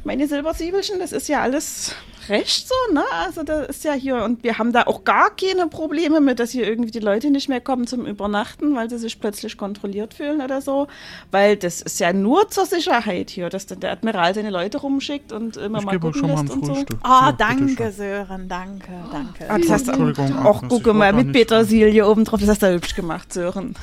[0.06, 1.96] meine Silbersiebelchen, das ist ja alles
[2.30, 3.04] recht so, ne?
[3.12, 6.52] Also da ist ja hier, und wir haben da auch gar keine Probleme mit, dass
[6.52, 10.42] hier irgendwie die Leute nicht mehr kommen zum Übernachten, weil sie sich plötzlich kontrolliert fühlen
[10.42, 10.88] oder so.
[11.32, 15.32] Weil das ist ja nur zur Sicherheit hier, dass dann der Admiral seine Leute rumschickt
[15.32, 16.76] und immer Ich mal gucken schon mal ein lässt und so.
[16.76, 17.00] Frühstück.
[17.04, 17.92] Oh, Hier, danke, bitteschön.
[17.94, 19.50] Sören, danke, danke.
[19.50, 22.40] Ah, das hast du Entschuldigung, auch, Agnes, guck ich wollte mal, mit Petersilie oben drauf,
[22.40, 23.76] das hast du hübsch gemacht, Sören.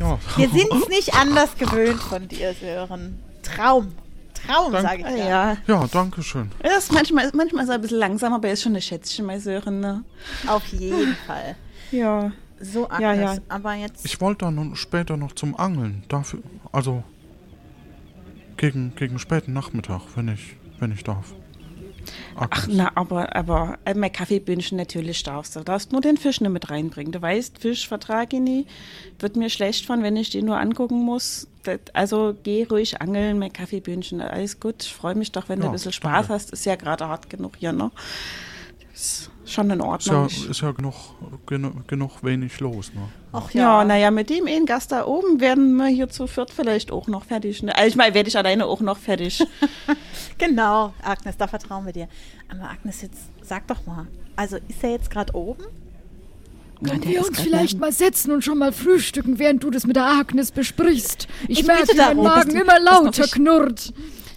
[0.00, 0.18] Ja.
[0.36, 3.20] Wir sind es nicht anders gewöhnt von dir, Sören.
[3.42, 3.92] Traum.
[4.46, 5.52] Traum, sage ich ja.
[5.52, 5.56] ja.
[5.66, 6.50] Ja, danke schön.
[6.60, 9.26] Er ist manchmal, manchmal ist er ein bisschen langsam, aber er ist schon eine Schätzchen,
[9.26, 10.04] mein Sören, ne?
[10.46, 11.56] Auf jeden Fall.
[11.90, 12.32] Ja.
[12.60, 13.36] So, Agnes, Ja, ja.
[13.48, 14.04] aber jetzt...
[14.04, 16.04] Ich wollte dann noch später noch zum Angeln.
[16.08, 16.40] Dafür,
[16.72, 17.02] also
[18.56, 21.34] gegen, gegen späten Nachmittag, wenn ich, wenn ich darf.
[22.36, 25.60] Ach, na, aber, aber äh, mein Kaffeebündchen natürlich darfst du.
[25.60, 27.12] Du darfst nur den Fisch nicht mit reinbringen.
[27.12, 28.66] Du weißt, Fisch vertrage ich nie.
[29.18, 31.48] Wird mir schlecht von, wenn ich den nur angucken muss.
[31.92, 34.20] Also geh ruhig angeln, mein Kaffeebündchen.
[34.20, 34.82] Alles gut.
[34.82, 36.32] Ich freue mich doch, wenn du Ja, ein bisschen Spaß danke.
[36.34, 36.50] hast.
[36.52, 37.90] Ist ja gerade hart genug hier, ne?
[38.94, 40.26] Ist schon in Ist ja, Ordnung.
[40.26, 40.94] Ist ja genug,
[41.46, 42.92] genug, genug wenig los.
[42.94, 43.02] Ne?
[43.32, 46.50] Ach ja, ja, naja, mit dem einen Gast da oben werden wir hier zu viert
[46.52, 47.62] vielleicht auch noch fertig.
[47.62, 47.74] Ne?
[47.74, 49.44] Also ich meine, werde ich alleine auch noch fertig.
[50.38, 52.08] genau, Agnes, da vertrauen wir dir.
[52.48, 55.64] Aber Agnes, jetzt sag doch mal, also ist er jetzt gerade oben?
[56.82, 59.96] Können der wir uns vielleicht mal setzen und schon mal frühstücken, während du das mit
[59.96, 61.28] der Agnes besprichst?
[61.48, 62.16] Ich, Ich merke, mein.
[62.16, 63.92] Magen du- immer lauter knurrt.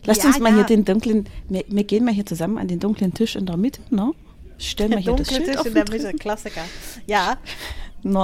[0.05, 0.55] Lasst Ja, uns mal ja.
[0.55, 3.57] hier den dunklen, wir, wir gehen mal hier zusammen an den dunklen Tisch in der
[3.57, 4.11] Mitte, ne?
[4.57, 6.17] Stellen wir hier das Schild Tisch auf in der den Mitte.
[6.17, 6.61] Klassiker.
[7.05, 7.37] Ja,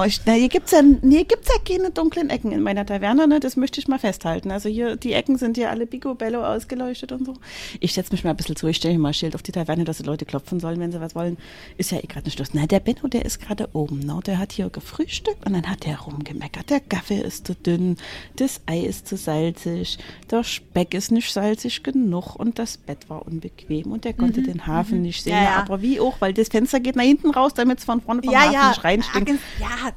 [0.06, 3.40] Ich, na, hier gibt's ja, hier gibt's ja keine dunklen Ecken in meiner Taverne, ne?
[3.40, 4.50] Das möchte ich mal festhalten.
[4.50, 7.34] Also hier, die Ecken sind hier alle Bigobello ausgeleuchtet und so.
[7.80, 9.52] Ich setze mich mal ein bisschen zu, ich stelle hier mal ein Schild auf die
[9.52, 11.36] Taverne, dass die Leute klopfen sollen, wenn sie was wollen.
[11.76, 12.48] Ist ja eh gerade nicht los.
[12.52, 14.20] Na, der Benno, der ist gerade oben, ne?
[14.26, 16.70] Der hat hier gefrühstückt und dann hat der rumgemeckert.
[16.70, 17.96] Der Kaffee ist zu dünn,
[18.36, 19.98] das Ei ist zu salzig,
[20.30, 24.66] der Speck ist nicht salzig genug und das Bett war unbequem und der konnte den
[24.66, 25.34] Hafen nicht sehen.
[25.34, 25.42] Mhm.
[25.42, 25.56] Ja, ja.
[25.58, 28.34] Aber wie auch, weil das Fenster geht nach hinten raus, damit es von vorne vom
[28.34, 29.30] Hafen nicht reinstinkt.
[29.30, 29.40] Agnes,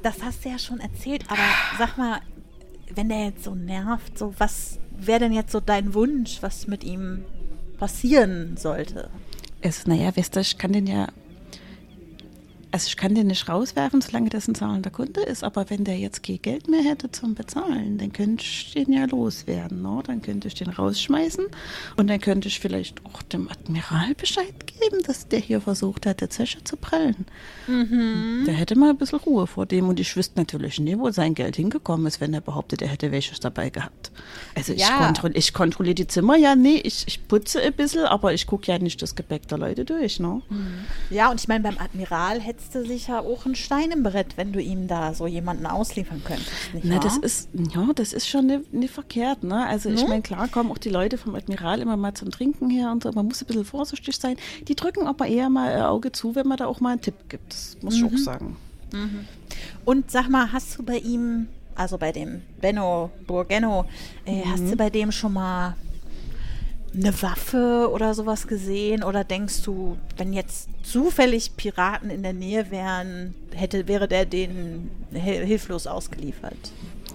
[0.04, 1.42] das hast du ja schon erzählt, aber
[1.78, 2.22] sag mal,
[2.94, 6.84] wenn der jetzt so nervt, so was wäre denn jetzt so dein Wunsch, was mit
[6.84, 7.26] ihm
[7.78, 9.10] passieren sollte?
[9.62, 11.08] Es, naja, weißt du, ich kann den ja.
[12.70, 15.98] Also ich kann den nicht rauswerfen, solange das ein zahlender Kunde ist, aber wenn der
[15.98, 19.82] jetzt kein Geld mehr hätte zum Bezahlen, dann könnte ich den ja loswerden.
[19.82, 20.04] Ne?
[20.06, 21.46] Dann könnte ich den rausschmeißen
[21.96, 26.22] und dann könnte ich vielleicht auch dem Admiral Bescheid geben, dass der hier versucht hat,
[26.22, 27.26] der Zeche zu prellen.
[27.68, 31.36] Der hätte mal ein bisschen Ruhe vor dem und ich wüsste natürlich nie, wo sein
[31.36, 34.12] Geld hingekommen ist, wenn er behauptet, er hätte welches dabei gehabt.
[34.56, 35.06] Also ich, Ja.
[35.06, 38.72] kontroll, ich kontrolliere die Zimmer ja nie, ich, ich putze ein bisschen, aber ich gucke
[38.72, 40.20] ja nicht das Gepäck der Leute durch.
[40.20, 40.42] Ne?
[41.10, 44.54] Ja, und ich meine, beim Admiral hättest du sicher auch einen Stein im Brett, wenn
[44.54, 46.52] du ihm da so jemanden ausliefern könntest.
[46.84, 49.66] Na, das ist, ja, das ist schon nicht, nicht verkehrt, ne?
[49.66, 50.08] Also ich Ne?
[50.10, 53.12] meine, klar kommen auch die Leute vom Admiral immer mal zum Trinken her und so,
[53.12, 54.38] man muss ein bisschen vorsichtig sein.
[54.68, 57.16] Die drücken aber eher mal ein Auge zu, wenn man da auch mal einen Tipp
[57.30, 57.54] gibt.
[57.54, 58.58] Das muss ich auch sagen.
[59.86, 63.86] Und sag mal, hast du bei ihm, also bei dem Benno Burgenno,
[64.26, 64.72] äh, hast Mhm.
[64.72, 65.76] du bei dem schon mal
[66.94, 69.04] eine Waffe oder sowas gesehen?
[69.04, 74.90] Oder denkst du, wenn jetzt zufällig Piraten in der Nähe wären, hätte, wäre der denen
[75.14, 76.58] hil- hilflos ausgeliefert?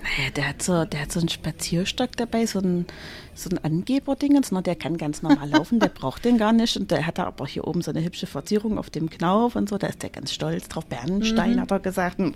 [0.03, 2.87] Naja, der hat so, der hat so einen Spazierstock dabei, so ein,
[3.35, 4.61] so ein Angeberdingens, ne?
[4.61, 6.77] der kann ganz normal laufen, der braucht den gar nicht.
[6.77, 9.69] Und der hat da aber hier oben so eine hübsche Verzierung auf dem Knauf und
[9.69, 10.87] so, da ist der ganz stolz drauf.
[10.87, 12.19] Bernstein hat er gesagt.
[12.19, 12.35] Hm,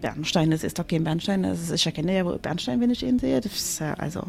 [0.00, 1.44] Bernstein, das ist doch kein Bernstein.
[1.44, 3.40] Das ist, ich erkenne ja wohl Bernstein, wenn ich ihn sehe.
[3.40, 4.22] Das ist, also,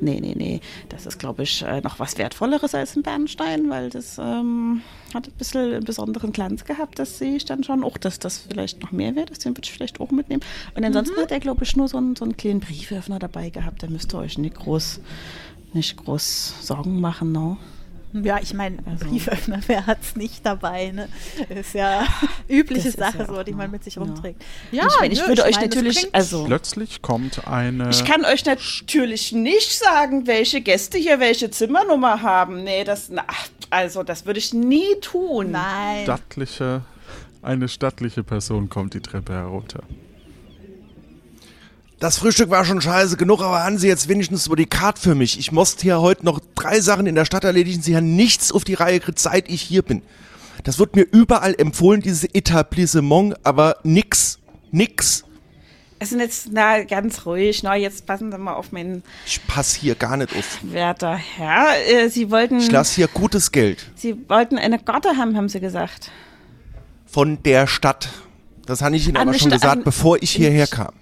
[0.00, 0.60] nee, nee, nee.
[0.88, 4.80] Das ist, glaube ich, äh, noch was Wertvolleres als ein Bernstein, weil das ähm,
[5.14, 6.98] hat ein bisschen einen besonderen Glanz gehabt.
[6.98, 9.26] Das sehe ich dann schon auch, dass das vielleicht noch mehr wäre.
[9.26, 10.42] Den würde ich vielleicht auch mitnehmen.
[10.74, 13.82] Und ansonsten hat er, glaube ich, nur so einen, so einen kleinen Brieföffner dabei gehabt.
[13.82, 15.00] Da müsst ihr euch nicht groß,
[15.72, 17.56] nicht groß Sorgen machen, ne?
[18.22, 21.08] Ja, ich meine, Also- Brieföffner, wer hat's nicht dabei, ne?
[21.48, 22.06] Ist ja
[22.48, 24.02] übliche Das ist Sache ja so, die man mit sich ja.
[24.02, 24.42] rumträgt.
[24.70, 26.44] ich meine, ich würde euch mein, natürlich, also.
[26.44, 32.62] Plötzlich kommt eine Ich kann euch natürlich nicht sagen, welche Gäste hier welche Zimmernummer haben.
[32.62, 33.24] Nee, das, na,
[33.70, 35.50] also, das würde ich nie tun.
[35.50, 36.04] Nein.
[36.04, 36.82] stattliche,
[37.42, 39.82] eine stattliche Person kommt die Treppe herunter.
[42.04, 45.14] Das Frühstück war schon scheiße genug, aber haben Sie jetzt wenigstens über die Karte für
[45.14, 45.38] mich.
[45.38, 47.80] Ich musste hier heute noch drei Sachen in der Stadt erledigen.
[47.80, 50.02] Sie haben nichts auf die Reihe gekriegt, seit ich hier bin.
[50.64, 54.38] Das wird mir überall empfohlen, dieses Etablissement, aber nix.
[54.70, 55.24] Nix.
[55.98, 57.62] Es sind jetzt, na, ganz ruhig.
[57.62, 60.58] Na, jetzt passen Sie mal auf meinen Ich pass hier gar nicht auf.
[60.60, 61.68] werter Herr.
[61.88, 63.90] Äh, Sie wollten, Ich lasse hier gutes Geld.
[63.94, 66.10] Sie wollten eine Garde haben, haben Sie gesagt.
[67.06, 68.10] Von der Stadt.
[68.66, 70.92] Das habe ich Ihnen An aber schon Sta- gesagt, bevor ich hierher kam.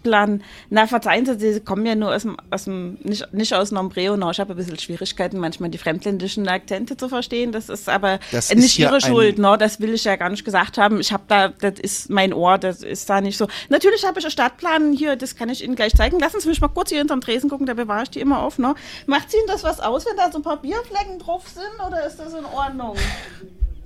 [0.00, 0.42] Stadtplan.
[0.70, 4.14] Na, verzeihen Sie, Sie kommen ja nur aus dem, aus dem nicht, nicht aus Nombreo.
[4.30, 7.52] Ich habe ein bisschen Schwierigkeiten, manchmal die fremdländischen Akzente zu verstehen.
[7.52, 9.38] Das ist aber Das ist nicht hier Ihre Schuld.
[9.38, 11.00] No, das will ich ja gar nicht gesagt haben.
[11.00, 13.46] Ich habe da, das ist mein Ohr, das ist da nicht so.
[13.68, 16.18] Natürlich habe ich einen Stadtplan hier, das kann ich Ihnen gleich zeigen.
[16.18, 18.58] Lassen Sie mich mal kurz hier hinterm Tresen gucken, da bewahre ich die immer auf.
[18.58, 18.74] No.
[19.06, 22.16] Macht Ihnen das was aus, wenn da so ein paar Bierflecken drauf sind, oder ist
[22.16, 22.96] das in Ordnung?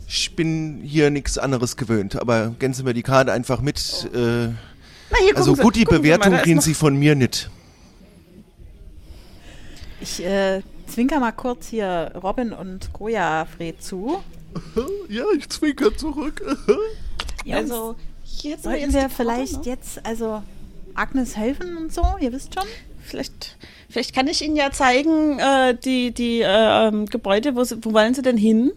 [0.06, 4.08] Ich bin hier nichts anderes gewöhnt, aber Sie mir die Karte einfach mit.
[4.14, 4.50] Äh,
[5.14, 7.48] Na, hier, also gut, die mal, Bewertung ist kriegen Sie von mir nicht.
[10.00, 14.22] Ich äh, zwinker mal kurz hier Robin und Koja Fred zu.
[15.08, 16.42] Ja, ich zwinker zurück.
[17.50, 19.62] Also, hier hätten wir Sollten jetzt wir die Karte, vielleicht ne?
[19.66, 20.42] jetzt also
[20.94, 22.02] Agnes helfen und so?
[22.18, 22.64] Ihr wisst schon?
[23.02, 23.58] Vielleicht,
[23.90, 28.14] vielleicht kann ich Ihnen ja zeigen, äh, die, die äh, ähm, Gebäude, wo, wo wollen
[28.14, 28.72] Sie denn hin?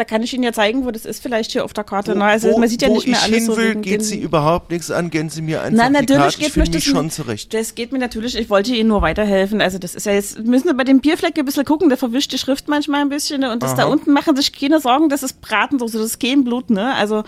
[0.00, 2.16] Da kann ich Ihnen ja zeigen, wo das ist, vielleicht hier auf der Karte.
[2.16, 2.24] ne?
[2.24, 3.56] also man sieht ja wo nicht mehr ich alles hin so.
[3.58, 6.40] will, wegen geht Sie überhaupt nichts an, gehen Sie mir einfach Nein, die natürlich Karte.
[6.40, 7.52] Ich geht mich das schon zurecht.
[7.52, 9.60] Das geht mir natürlich, ich wollte Ihnen nur weiterhelfen.
[9.60, 12.32] Also das ist ja jetzt, müssen wir bei dem Bierfleck ein bisschen gucken, der verwischt
[12.32, 13.42] die Schrift manchmal ein bisschen.
[13.42, 13.52] ne?
[13.52, 16.70] Und das da unten machen sich keine Sorgen, das ist Bratensoße, das ist kein Blut,
[16.70, 16.94] ne?
[16.94, 17.22] Also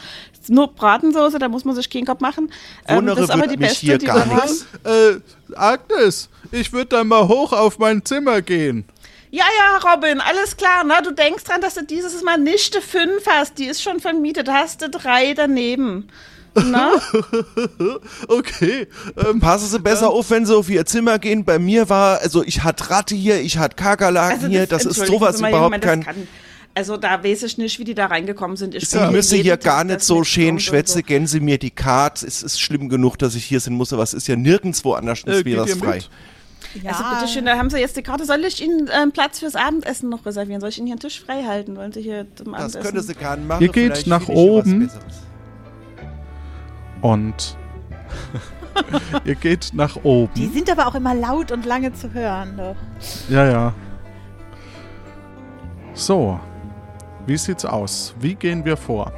[0.48, 2.50] nur Bratensoße, da muss man sich keinen Kopf machen.
[2.88, 4.50] Ähm, das ist aber die beste, hier die gar wir haben.
[4.84, 8.86] Äh, Agnes, ich würde dann mal hoch auf mein Zimmer gehen.
[9.34, 10.84] Ja, ja, Robin, alles klar.
[10.86, 13.58] Na, du denkst dran, dass du dieses Mal nicht die fünf hast.
[13.58, 14.48] Die ist schon vermietet.
[14.50, 16.08] Hast du drei daneben.
[16.54, 16.92] Na?
[18.28, 18.86] Okay.
[19.16, 21.44] Ähm, Passen Sie besser auf, wenn Sie auf Ihr Zimmer gehen.
[21.44, 25.40] Bei mir war, also ich hatte Ratte hier, ich hatte Kakerlaken hier, das ist sowas
[25.40, 26.00] mal, überhaupt Junge, kein...
[26.00, 26.28] das kann,
[26.74, 28.74] Also da weiß ich nicht, wie die da reingekommen sind.
[28.74, 31.02] Ich Ich müsse jeden hier Tag gar nicht das so schön schwätze, so.
[31.02, 32.26] gänse mir die Karte.
[32.26, 35.20] Es ist schlimm genug, dass ich hier sein muss, aber es ist ja nirgendwo anders
[35.24, 35.94] Äh, geht ihr frei.
[35.96, 36.10] mit?
[36.82, 38.24] Ja, Also bitteschön, da haben Sie jetzt die Karte.
[38.24, 40.60] Soll ich Ihnen ähm, Platz fürs Abendessen noch reservieren?
[40.60, 41.76] Soll ich Ihnen hier einen Tisch frei halten?
[41.76, 42.82] Wollen Sie hier zum Das Abendessen?
[42.82, 43.62] könnte sie gerne machen.
[43.62, 44.90] Ihr geht nach oben.
[47.02, 47.56] Und
[49.24, 50.32] ihr geht nach oben.
[50.34, 52.56] die sind aber auch immer laut und lange zu hören.
[52.56, 52.76] Doch.
[53.28, 53.72] Ja, ja.
[55.94, 56.38] So.
[57.26, 58.14] Wie sieht's aus?
[58.20, 59.12] Wie gehen wir vor?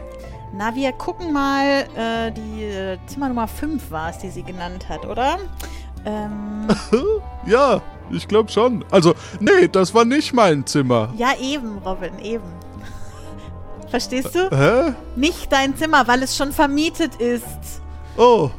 [0.56, 4.88] Na, wir gucken mal, äh, die äh, Zimmer Nummer 5 war es, die sie genannt
[4.88, 5.38] hat, oder?
[6.04, 6.66] Ähm,
[7.46, 8.84] Ja, ich glaube schon.
[8.90, 11.12] Also, nee, das war nicht mein Zimmer.
[11.16, 12.44] ja, eben, Robin, eben.
[13.90, 14.50] Verstehst du?
[14.50, 14.94] Hä?
[15.14, 17.80] Nicht dein Zimmer, weil es schon vermietet ist.
[18.16, 18.50] Oh,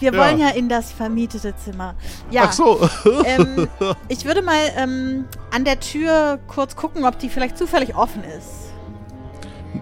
[0.00, 0.18] Wir Ja.
[0.18, 1.94] wollen ja in das vermietete Zimmer.
[2.30, 2.44] Ja.
[2.46, 2.80] ach so.
[3.26, 3.68] Ähm,
[4.08, 8.72] ich würde mal ähm, an der Tür kurz gucken, ob die vielleicht zufällig offen ist.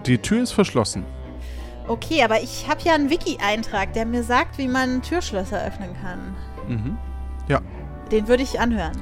[0.05, 1.05] Die Tür ist verschlossen.
[1.87, 6.35] Okay, aber ich habe ja einen Wiki-Eintrag, der mir sagt, wie man Türschlösser öffnen kann.
[6.67, 6.97] Mhm.
[7.47, 7.61] Ja.
[8.11, 8.97] Den würde ich anhören.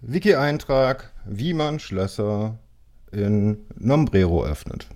[0.00, 2.58] Wiki-Eintrag, wie man Schlösser
[3.10, 4.86] in Nombrero öffnet.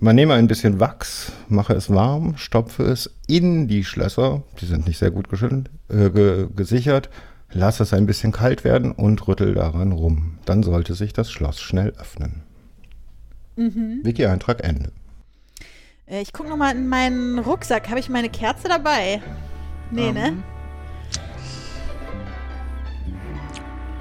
[0.00, 4.86] Man nehme ein bisschen Wachs, mache es warm, stopfe es in die Schlösser, die sind
[4.86, 7.10] nicht sehr gut geschüttelt, äh, ge gesichert,
[7.50, 10.38] lasse es ein bisschen kalt werden und rüttel daran rum.
[10.44, 12.42] Dann sollte sich das Schloss schnell öffnen.
[14.04, 14.92] Wiki-Eintrag Ende.
[16.10, 17.88] Äh, ich gucke nochmal in meinen Rucksack.
[17.88, 19.20] Habe ich meine Kerze dabei?
[19.90, 20.26] Nee, ne?
[20.28, 20.42] Ähm,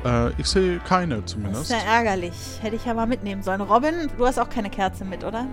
[0.06, 1.72] Äh, ich sehe keine Das ist zumindest.
[1.72, 2.34] ja ärgerlich.
[2.62, 3.62] Hätte ich ja mal mitnehmen sollen.
[3.62, 5.48] Robin, du hast auch keine Kerze mit, oder?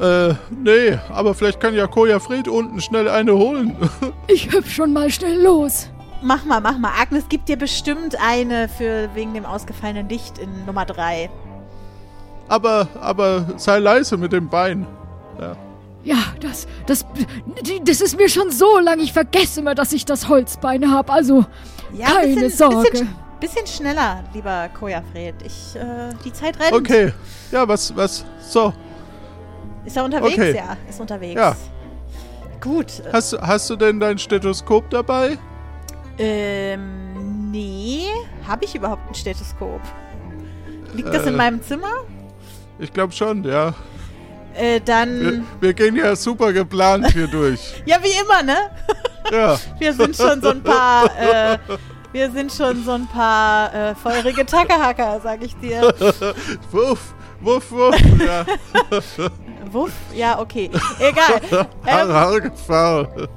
[0.00, 3.76] Äh, nee, aber vielleicht kann ja Koja Fred unten schnell eine holen.
[4.28, 5.90] Ich hüpf schon mal schnell los.
[6.22, 6.92] Mach mal, mach mal.
[7.00, 11.28] Agnes gibt dir bestimmt eine für wegen dem ausgefallenen Licht in Nummer 3.
[12.48, 14.86] aber, aber sei leise mit dem Bein.
[16.02, 17.04] Ja, das, das,
[17.62, 19.00] die- das ist mir schon so lang.
[19.00, 21.12] Ich vergesse immer, dass ich das Holzbein habe.
[21.12, 21.44] Also,
[21.92, 22.90] Ja, keine bisschen, Sorge.
[22.90, 25.34] Bisschen, bisschen schneller, lieber Kojafred.
[25.44, 26.72] Ich, äh, die Zeit rennt.
[26.72, 27.12] Okay.
[27.52, 28.72] Ja, was, was, so.
[29.84, 30.32] Ist er unterwegs?
[30.34, 30.56] Okay.
[30.56, 31.34] Ja, ist unterwegs.
[31.38, 31.54] Ja.
[32.62, 33.00] Gut.
[33.00, 35.36] äh, Hast, hast du denn dein Stethoskop dabei?
[36.18, 38.04] Ähm, nee.
[38.46, 39.80] Habe ich überhaupt ein Stethoskop?
[40.94, 41.28] Liegt das Äh.
[41.28, 41.92] in meinem Zimmer?
[42.78, 43.74] Ich glaube schon, ja.
[44.60, 45.46] Äh, Wir, dann.
[45.60, 47.82] wir gehen ja super geplant hier durch.
[47.86, 48.56] Ja, wie immer, ne?
[49.32, 49.58] Ja.
[49.78, 51.04] Wir sind schon so ein paar.
[51.16, 51.58] Äh,
[52.12, 55.82] wir sind schon so ein paar äh, feurige Tackerhacker, sag ich dir.
[56.72, 57.96] Wuff, wuff, wuff.
[58.18, 58.44] Ja.
[59.70, 59.92] Wuff?
[60.12, 60.68] Ja, okay.
[60.98, 61.68] Egal.
[61.86, 62.10] Ähm,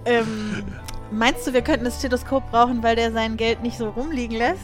[0.06, 0.64] ähm,
[1.12, 4.62] meinst du, wir könnten das Stethoskop brauchen, weil der sein Geld nicht so rumliegen lässt?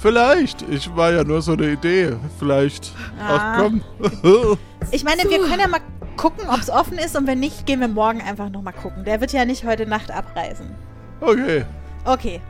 [0.00, 0.62] Vielleicht.
[0.62, 2.16] Ich war ja nur so eine Idee.
[2.38, 2.92] Vielleicht.
[3.20, 3.36] Ah.
[3.36, 3.82] Ach komm.
[4.92, 5.80] Ich meine, wir können ja mal
[6.16, 9.04] gucken, ob es offen ist und wenn nicht, gehen wir morgen einfach nochmal gucken.
[9.04, 10.74] Der wird ja nicht heute Nacht abreisen.
[11.20, 11.64] okay.
[12.06, 12.40] Okay.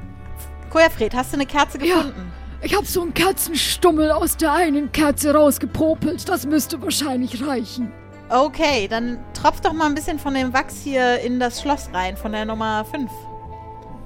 [0.70, 1.96] Kojafred, hast du eine Kerze Ja.
[1.96, 2.32] gefunden?
[2.62, 6.28] ich habe so einen Kerzenstummel aus der einen Kerze rausgepopelt.
[6.28, 7.90] Das müsste wahrscheinlich reichen.
[8.28, 12.16] Okay, dann tropf doch mal ein bisschen von dem Wachs hier in das Schloss rein,
[12.16, 13.10] von der Nummer 5.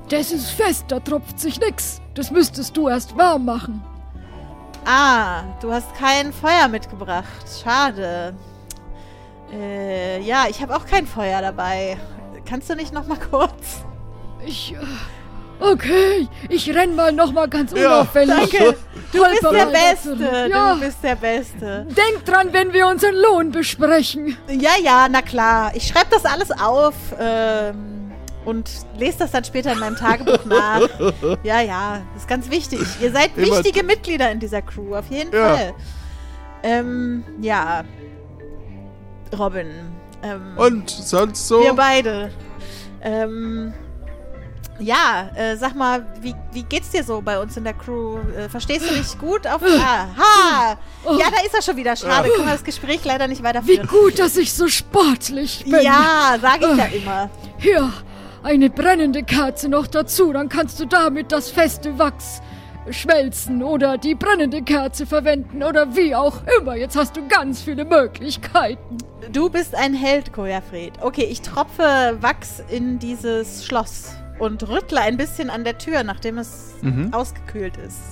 [0.09, 2.01] Das ist fest, da tropft sich nix.
[2.15, 3.83] Das müsstest du erst warm machen.
[4.87, 7.25] Ah, du hast kein Feuer mitgebracht.
[7.63, 8.35] Schade.
[9.53, 11.97] Äh, ja, ich habe auch kein Feuer dabei.
[12.45, 13.83] Kannst du nicht noch mal kurz?
[14.45, 18.51] Ich, äh, okay, ich renn mal noch mal ganz Ja, unauffällig.
[18.51, 18.77] Danke.
[19.13, 20.49] Du bist Holper der mal Beste.
[20.51, 20.75] Ja.
[20.75, 21.87] Du bist der Beste.
[21.89, 24.37] Denk dran, wenn wir unseren Lohn besprechen.
[24.49, 25.73] Ja, ja, na klar.
[25.75, 28.04] Ich schreibe das alles auf ähm,
[28.45, 30.81] und lese das dann später in meinem Tagebuch nach.
[31.43, 32.81] Ja, ja, das ist ganz wichtig.
[33.01, 35.55] Ihr seid Immer- wichtige Mitglieder in dieser Crew, auf jeden Ja.
[35.57, 35.75] Fall.
[36.63, 37.85] Ähm, ja.
[39.39, 39.67] Robin.
[40.23, 41.63] Ähm, Und sonst so?
[41.63, 42.31] wir beide.
[43.03, 43.75] Ähm,
[44.79, 48.19] ja, äh, sag mal, wie, wie geht's dir so bei uns in der Crew?
[48.37, 49.61] Äh, verstehst du dich gut auf...
[49.63, 50.77] Ah, ha!
[51.19, 51.95] Ja, da ist er schon wieder.
[51.95, 53.87] Schade, können wir das Gespräch leider nicht Wie weiterführen.
[53.87, 55.81] gut, dass ich so sportlich bin.
[55.83, 57.31] Ja, sag ich ja immer.
[57.59, 57.93] Hier,
[58.45, 62.41] eine brennende Kerze noch dazu, dann kannst du damit das feste Wachs
[62.91, 66.77] schmelzen oder die brennende Kerze verwenden oder wie auch immer.
[66.77, 68.99] Jetzt hast du ganz viele Möglichkeiten.
[69.33, 70.93] Du bist ein Held, Kojafred.
[71.01, 76.37] Okay, ich tropfe Wachs in dieses Schloss und rüttle ein bisschen an der Tür, nachdem
[76.39, 77.15] es Mhm.
[77.15, 78.03] ausgekühlt ist.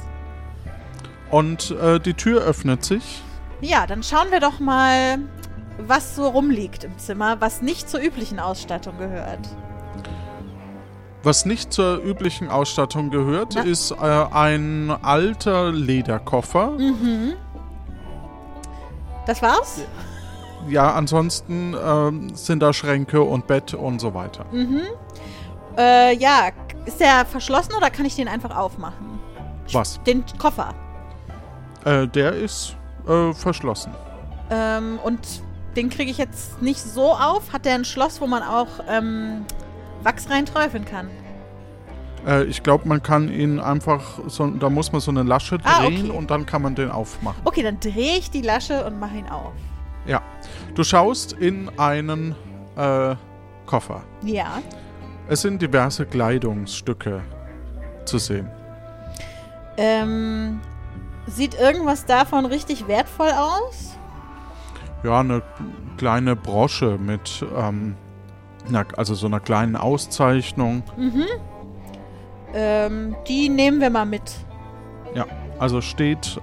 [1.30, 3.20] Und äh, die Tür öffnet sich.
[3.60, 5.18] Ja, dann schauen wir doch mal,
[5.78, 9.40] was so rumliegt im Zimmer, was nicht zur üblichen Ausstattung gehört.
[11.23, 13.62] Was nicht zur üblichen Ausstattung gehört, Na?
[13.62, 16.73] ist äh, ein alter Lederkoffer.
[16.73, 17.35] Mhm.
[19.27, 19.83] Das war's?
[20.68, 24.46] Ja, ansonsten ähm, sind da Schränke und Bett und so weiter.
[24.50, 24.83] Mhm.
[25.77, 26.50] Äh, ja,
[26.85, 29.20] ist der verschlossen oder kann ich den einfach aufmachen?
[29.73, 30.02] Was?
[30.04, 30.75] Den Koffer.
[31.85, 32.77] Äh, der ist
[33.08, 33.92] äh, verschlossen.
[34.50, 35.20] Ähm, und
[35.77, 37.52] den kriege ich jetzt nicht so auf.
[37.52, 39.44] Hat der ein Schloss, wo man auch ähm,
[40.05, 41.09] Wachs reinträufeln kann?
[42.27, 45.65] Äh, ich glaube, man kann ihn einfach, so, da muss man so eine Lasche drehen
[45.67, 46.11] Ah, okay.
[46.11, 47.40] und dann kann man den aufmachen.
[47.44, 49.53] Okay, dann drehe ich die Lasche und mache ihn auf.
[50.07, 50.21] Ja.
[50.75, 52.35] Du schaust in einen
[52.77, 53.15] äh,
[53.67, 54.03] Koffer.
[54.25, 54.61] Ja.
[55.29, 57.23] Es sind diverse Kleidungsstücke
[58.05, 58.48] zu sehen.
[59.77, 60.61] Ähm,
[61.27, 63.96] sieht irgendwas davon richtig wertvoll aus?
[65.05, 65.42] Ja, eine
[65.96, 67.94] kleine Brosche mit, ähm,
[68.69, 70.83] na, also so einer kleinen Auszeichnung.
[70.96, 71.27] Mhm.
[72.54, 74.23] Ähm, die nehmen wir mal mit.
[75.15, 75.27] Ja,
[75.58, 76.38] also steht,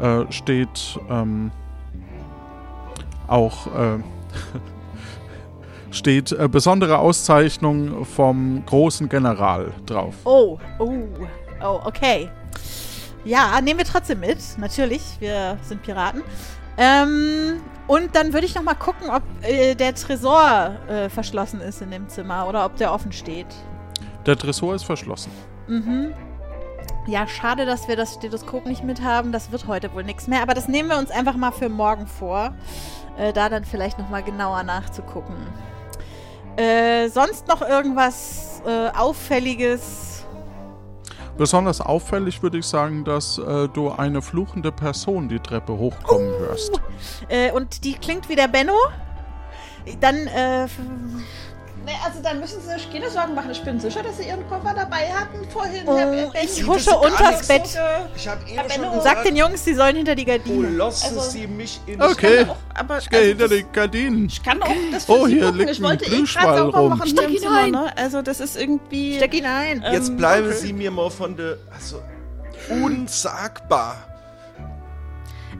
[0.00, 1.50] äh, steht ähm,
[3.26, 3.98] auch äh,
[5.90, 10.14] steht äh, besondere Auszeichnung vom großen General drauf.
[10.24, 10.92] Oh, oh,
[11.62, 12.28] oh, okay.
[13.24, 14.38] Ja, nehmen wir trotzdem mit.
[14.58, 16.22] Natürlich, wir sind Piraten.
[16.76, 21.82] Ähm, und dann würde ich noch mal gucken, ob äh, der Tresor äh, verschlossen ist
[21.82, 23.46] in dem Zimmer oder ob der offen steht.
[24.26, 25.30] Der Tresor ist verschlossen.
[25.66, 26.14] Mhm.
[27.06, 29.30] Ja, schade, dass wir das Stethoskop nicht mit haben.
[29.30, 30.42] Das wird heute wohl nichts mehr.
[30.42, 32.54] Aber das nehmen wir uns einfach mal für morgen vor.
[33.18, 35.36] Äh, da dann vielleicht noch mal genauer nachzugucken.
[36.56, 40.13] Äh, sonst noch irgendwas äh, Auffälliges?
[41.36, 46.80] Besonders auffällig würde ich sagen, dass äh, du eine fluchende Person die Treppe hochkommen hörst.
[47.28, 48.76] Äh, und die klingt wie der Benno?
[50.00, 50.66] Dann, äh,
[51.84, 53.50] Nee, also dann müssen Sie sich keine Sorgen machen.
[53.50, 55.82] Ich bin sicher, dass Sie Ihren Koffer dabei hatten vorhin.
[55.86, 57.62] Oh, Herr ich husche unters Bett.
[58.16, 60.68] Ich habe eben Benno, schon Sag den Jungs, sie sollen hinter die Wo Gardine.
[60.70, 64.26] lassen Also- Sie mich in Okay, auch, aber ich gehe also hinter das- die Gardinen.
[64.26, 65.58] Ich kann auch das für Oh, hier gucken.
[65.58, 66.88] liegt Ich ein wollte eh gerade Plüschwall sauber rum.
[66.90, 67.70] machen Steck ihn Zimmer, ein.
[67.72, 67.92] ne?
[67.98, 69.16] Also das ist irgendwie...
[69.16, 69.84] Steck ihn ein.
[69.92, 70.56] Jetzt Ähm, bleiben okay.
[70.56, 71.58] Sie mir mal von der.
[71.74, 72.00] Also,
[72.70, 73.96] unsagbar.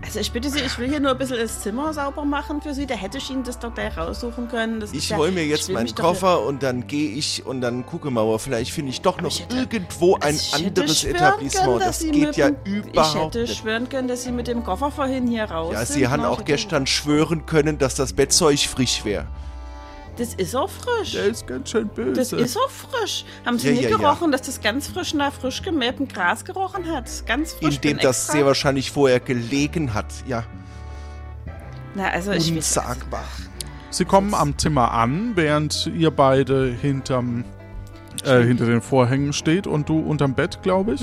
[0.06, 2.74] Also ich bitte Sie, ich will hier nur ein bisschen das Zimmer sauber machen für
[2.74, 2.84] Sie.
[2.86, 4.78] Da hätte ich Ihnen das doch gleich raussuchen können.
[4.80, 7.62] Das Ich ja- hole mir jetzt ich meinen doch- Koffer und dann gehe ich und
[7.62, 10.52] dann gucke mal, aber vielleicht finde ich doch noch ich hätte- irgendwo ein Also ich
[10.66, 11.66] hätte anderes Etablissement.
[11.66, 13.56] können, Das Sie geht ja dem- Ich überhaupt hätte nicht.
[13.58, 15.86] schwören können, dass Sie mit dem Koffer vorhin hier raus Ja.
[15.86, 19.26] Sie haben auch Ich hätte- gestern schwören können, dass das Bettzeug frisch wäre.
[20.16, 21.12] Das ist auch frisch.
[21.12, 22.12] Der ist ganz schön böse.
[22.12, 23.24] Das ist auch frisch.
[23.44, 23.96] Haben Sie Ja, nicht ja, ja.
[23.96, 27.10] gerochen, dass das ganz frisch nach frisch gemähtem Gras gerochen hat?
[27.26, 27.76] Ganz frisch.
[27.76, 30.06] In dem das sehr wahrscheinlich vorher gelegen hat.
[30.26, 30.44] Ja,
[31.94, 33.24] Na, also ich weiß, unsagbar.
[33.90, 37.44] Sie kommen am Zimmer an, während ihr beide hinterm,
[38.26, 41.02] äh, hinter den Vorhängen steht und du unterm Bett, glaube ich.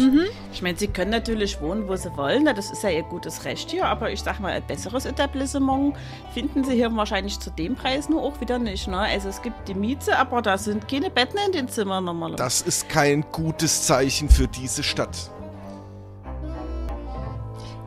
[0.54, 2.44] Ich meine, Sie können natürlich wohnen, wo Sie wollen.
[2.44, 3.86] na, Das ist ja Ihr gutes Recht hier.
[3.86, 5.96] Aber ich sag mal, ein besseres Etablissement
[6.34, 8.88] finden Sie hier wahrscheinlich zu dem Preis nur auch wieder nicht.
[8.88, 8.98] Ne?
[8.98, 12.44] Also es gibt die Miete, aber da sind keine Betten in den Zimmern normalerweise.
[12.44, 15.32] Das ist kein gutes Zeichen für diese Stadt.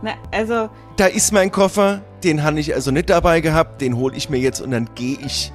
[0.03, 4.15] Na, also, Da ist mein Koffer, den habe ich also nicht dabei gehabt, den hole
[4.17, 5.51] ich mir jetzt und dann gehe ich.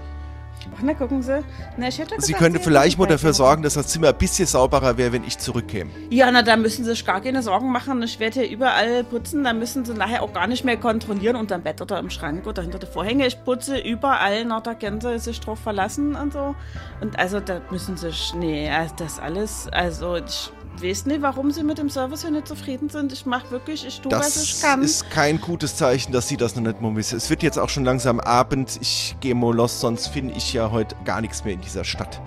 [0.79, 1.43] Ach, na gucken Sie.
[1.77, 4.45] Na, ich hätte Sie gesagt, könnte vielleicht mal dafür sorgen, dass das Zimmer ein bisschen
[4.45, 5.89] sauberer wäre, wenn ich zurückkäme.
[6.09, 8.01] Ja, na, da müssen Sie sich gar keine Sorgen machen.
[8.03, 9.43] Ich werde hier überall putzen.
[9.43, 12.61] Da müssen Sie nachher auch gar nicht mehr kontrollieren unterm Bett oder im Schrank oder
[12.61, 13.25] hinter den Vorhängen.
[13.25, 14.45] Ich putze überall.
[14.45, 16.55] Na, da können Sie sich drauf verlassen und so.
[17.01, 20.51] Und also, da müssen Sie sich, nee, das alles, also ich
[20.81, 23.11] weiß nicht, warum Sie mit dem Service hier nicht zufrieden sind.
[23.11, 24.83] Ich mache wirklich, ich tue, was ich Das kann.
[24.83, 27.17] ist kein gutes Zeichen, dass Sie das noch nicht mal wissen.
[27.17, 28.77] Es wird jetzt auch schon langsam Abend.
[28.81, 32.21] Ich gehe mal los, sonst finde ich ja heute gar nichts mehr in dieser Stadt.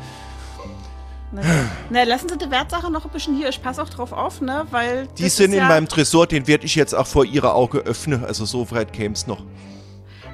[1.35, 1.43] Na,
[1.89, 3.49] na, lassen Sie die Wertsache noch ein bisschen hier.
[3.49, 6.47] Ich passe auch drauf auf, ne, weil Die das sind in ja, meinem Tresor, den
[6.47, 8.23] werde ich jetzt auch vor Ihrer Auge öffnen.
[8.25, 9.43] Also so weit käme es noch.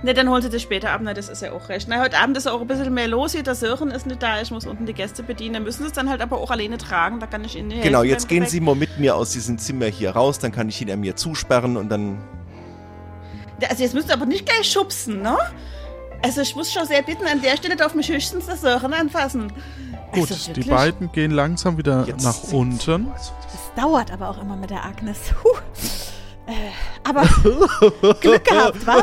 [0.03, 1.89] Ne, dann holt sie das später ab, ne, das ist ja auch recht.
[1.89, 4.41] Na, heute Abend ist auch ein bisschen mehr los hier, der Sören ist nicht da,
[4.41, 5.55] ich muss unten die Gäste bedienen.
[5.55, 7.83] Dann müssen sie es dann halt aber auch alleine tragen, da kann ich ihnen nicht
[7.83, 8.51] Genau, helfen jetzt gehen Gepäck.
[8.51, 11.77] Sie mal mit mir aus diesem Zimmer hier raus, dann kann ich ihn mir zusperren
[11.77, 12.19] und dann.
[13.69, 15.37] Also jetzt müsst ihr aber nicht gleich schubsen, ne?
[16.23, 19.53] Also ich muss schon sehr bitten, an der Stelle darf mich höchstens der Sören anfassen.
[20.13, 23.09] Gut, Also die beiden gehen langsam wieder Jetzt nach unten.
[23.13, 23.33] Das
[23.77, 25.19] dauert aber auch immer mit der Agnes.
[25.45, 25.57] Huh.
[26.47, 26.53] Äh,
[27.09, 27.23] aber
[28.21, 29.03] Glück gehabt, wa?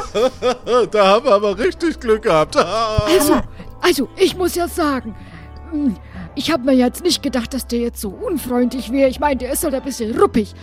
[0.91, 2.55] Da haben wir aber richtig Glück gehabt.
[3.05, 3.41] Also,
[3.81, 5.15] also, ich muss ja sagen,
[5.71, 5.95] hm,
[6.35, 9.09] ich habe mir jetzt nicht gedacht, dass der jetzt so unfreundlich wäre.
[9.09, 10.53] Ich meine, der ist halt ein bisschen ruppig.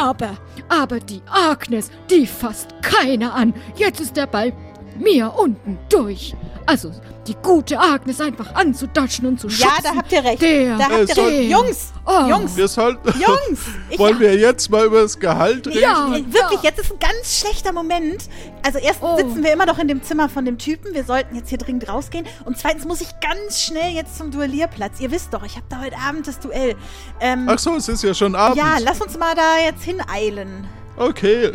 [0.00, 0.36] Aber,
[0.68, 3.54] aber die Agnes, die fasst keiner an.
[3.76, 4.52] Jetzt ist der bei
[4.98, 6.34] mir unten durch.
[6.66, 6.90] Also,
[7.26, 9.68] die gute Agnes einfach anzudatschen und zu schubsen.
[9.84, 10.42] Ja, da habt ihr recht.
[10.42, 11.50] Der, da habt ihr soll- recht.
[11.50, 12.26] Jungs, Oh.
[12.28, 13.08] Jungs, Wir sollten.
[13.20, 13.60] Jungs.
[13.96, 15.80] Wollen wir jetzt mal über das Gehalt reden?
[15.80, 18.28] Ja, Wirklich, jetzt ist ein ganz schlechter Moment.
[18.64, 19.16] Also erstens Oh.
[19.16, 20.94] sitzen wir immer noch in dem Zimmer von dem Typen.
[20.94, 22.26] Wir sollten jetzt hier dringend rausgehen.
[22.44, 24.98] Und zweitens muss ich ganz schnell jetzt zum Duellierplatz.
[25.00, 26.74] Ihr wisst doch, ich habe da heute Abend das Duell.
[27.20, 28.56] Ähm, Ach so, es ist ja schon Abend.
[28.58, 30.66] ja, lass uns mal da jetzt hineilen.
[30.96, 31.52] Okay.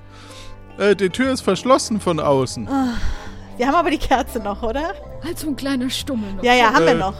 [0.78, 2.68] äh, die Tür ist verschlossen von außen.
[3.56, 4.94] Wir haben aber die Kerze noch, oder?
[5.24, 6.42] Halt so ein kleiner Stummel noch.
[6.44, 7.14] Ja, ja, haben wir Äh, noch.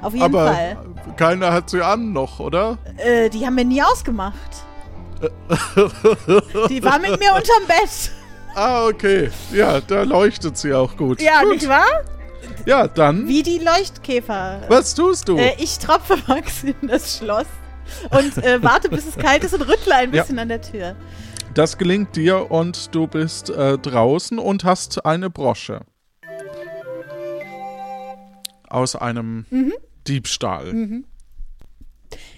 [0.00, 0.76] Auf jeden Aber Fall.
[1.16, 2.78] keiner hat sie an noch, oder?
[2.96, 4.38] Äh, die haben wir nie ausgemacht.
[6.68, 8.10] die war mit mir unterm Bett.
[8.54, 9.30] Ah, okay.
[9.52, 11.20] Ja, da leuchtet sie auch gut.
[11.20, 11.54] Ja, gut.
[11.54, 11.86] nicht wahr?
[12.66, 13.26] Ja, dann.
[13.28, 14.60] Wie die Leuchtkäfer.
[14.68, 15.36] Was tust du?
[15.36, 17.46] Äh, ich tropfe Max in das Schloss
[18.10, 20.22] und äh, warte, bis es kalt ist und rüttle ein Ja.
[20.22, 20.94] bisschen an der Tür.
[21.58, 25.80] Das gelingt dir und du bist äh, draußen und hast eine Brosche.
[28.68, 29.72] Aus einem Mhm.
[30.06, 31.02] Diebstahl.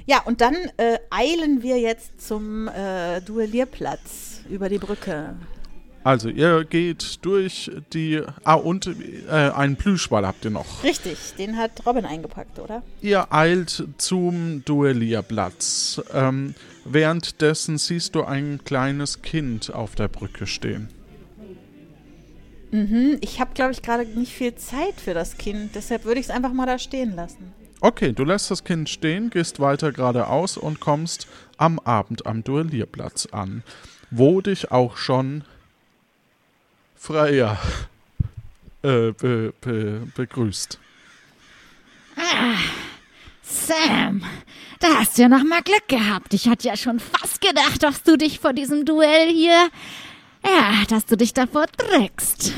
[0.06, 5.36] Ja, und dann äh, eilen wir jetzt zum äh, Duellierplatz über die Brücke.
[6.02, 8.22] Also, ihr geht durch die.
[8.44, 10.82] Ah, und äh, einen Plüschball habt ihr noch.
[10.82, 12.82] Richtig, den hat Robin eingepackt, oder?
[13.02, 16.00] Ihr eilt zum Duellierplatz.
[16.14, 16.54] Ähm,
[16.84, 20.88] währenddessen siehst du ein kleines Kind auf der Brücke stehen.
[22.70, 26.26] Mhm, ich habe, glaube ich, gerade nicht viel Zeit für das Kind, deshalb würde ich
[26.26, 27.52] es einfach mal da stehen lassen.
[27.80, 31.26] Okay, du lässt das Kind stehen, gehst weiter geradeaus und kommst
[31.56, 33.62] am Abend am Duellierplatz an,
[34.10, 35.44] wo dich auch schon
[36.94, 37.58] Freya
[38.82, 40.78] äh, be, be, begrüßt.
[43.50, 44.22] Sam,
[44.78, 46.34] da hast du ja noch mal Glück gehabt.
[46.34, 49.68] Ich hatte ja schon fast gedacht, dass du dich vor diesem Duell hier,
[50.44, 52.52] ja, dass du dich davor drückst.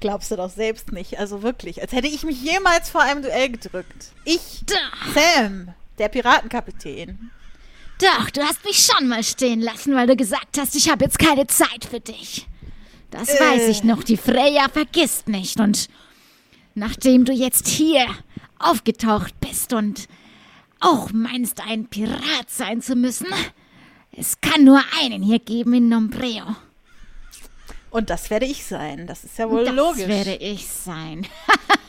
[0.00, 3.48] Glaubst du doch selbst nicht, also wirklich, als hätte ich mich jemals vor einem Duell
[3.50, 4.08] gedrückt.
[4.24, 4.76] Ich, Da.
[5.14, 5.68] Sam,
[5.98, 7.30] der Piratenkapitän.
[8.00, 11.18] Doch, du hast mich schon mal stehen lassen, weil du gesagt hast, ich habe jetzt
[11.18, 12.46] keine Zeit für dich.
[13.10, 13.40] Das Äh.
[13.40, 15.60] weiß ich noch, die Freya vergisst nicht.
[15.60, 15.88] Und
[16.74, 18.04] nachdem du jetzt hier
[18.58, 20.08] aufgetaucht bist und
[20.84, 23.28] auch meinst, ein Pirat sein zu müssen,
[24.12, 26.44] es kann nur einen hier geben in Nombreo.
[27.90, 30.08] Und das werde ich sein, das ist ja wohl das logisch.
[30.08, 31.26] werde ich sein.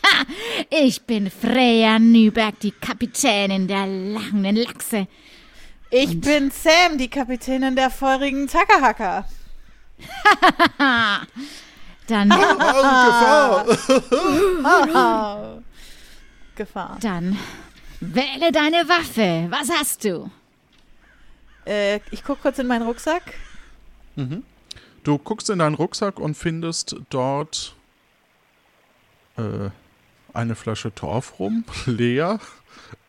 [0.70, 5.08] ich bin Freya Nüberg, die Kapitänin der langen Lachse.
[5.90, 9.26] ich bin Sam, die Kapitänin der feurigen Tackerhacker.
[12.08, 13.66] Dann, Gefahr!
[14.64, 15.58] Ah.
[16.56, 16.98] Gefahr.
[17.02, 17.38] dann
[18.00, 19.48] wähle deine Waffe.
[19.50, 20.30] Was hast du?
[21.66, 23.34] Äh, ich gucke kurz in meinen Rucksack.
[25.04, 27.76] Du guckst in deinen Rucksack und findest dort
[29.38, 29.70] äh,
[30.34, 32.40] eine Flasche Torf rum, leer,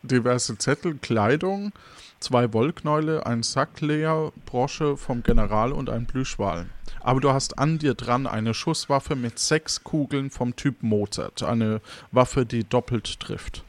[0.01, 1.71] diverse Zettel, Kleidung,
[2.19, 6.67] zwei Wollknäule, ein Sack leer, Brosche vom General und ein Plüschwal.
[7.01, 11.43] Aber du hast an dir dran eine Schusswaffe mit sechs Kugeln vom Typ Mozart.
[11.43, 11.81] Eine
[12.11, 13.63] Waffe, die doppelt trifft.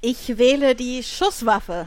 [0.00, 1.86] Ich wähle die Schusswaffe.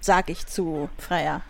[0.00, 1.42] Sag ich zu Freya.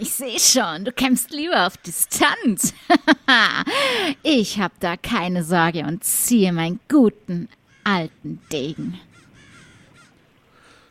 [0.00, 2.72] Ich sehe schon, du kämpfst lieber auf Distanz.
[4.22, 7.48] ich hab da keine Sorge und ziehe meinen guten
[7.84, 8.98] alten Degen.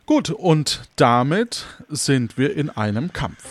[0.06, 3.44] Gut, und damit sind wir in einem Kampf.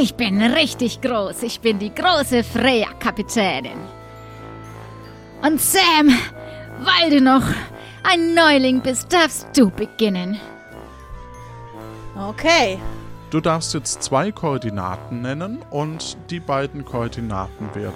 [0.00, 1.42] Ich bin richtig groß.
[1.42, 3.78] Ich bin die große Freya-Kapitänin.
[5.44, 6.08] Und Sam,
[6.80, 7.42] weil du noch
[8.02, 10.40] ein Neuling bist, darfst du beginnen.
[12.16, 12.78] Okay.
[13.30, 17.92] Du darfst jetzt zwei Koordinaten nennen und die beiden Koordinaten werden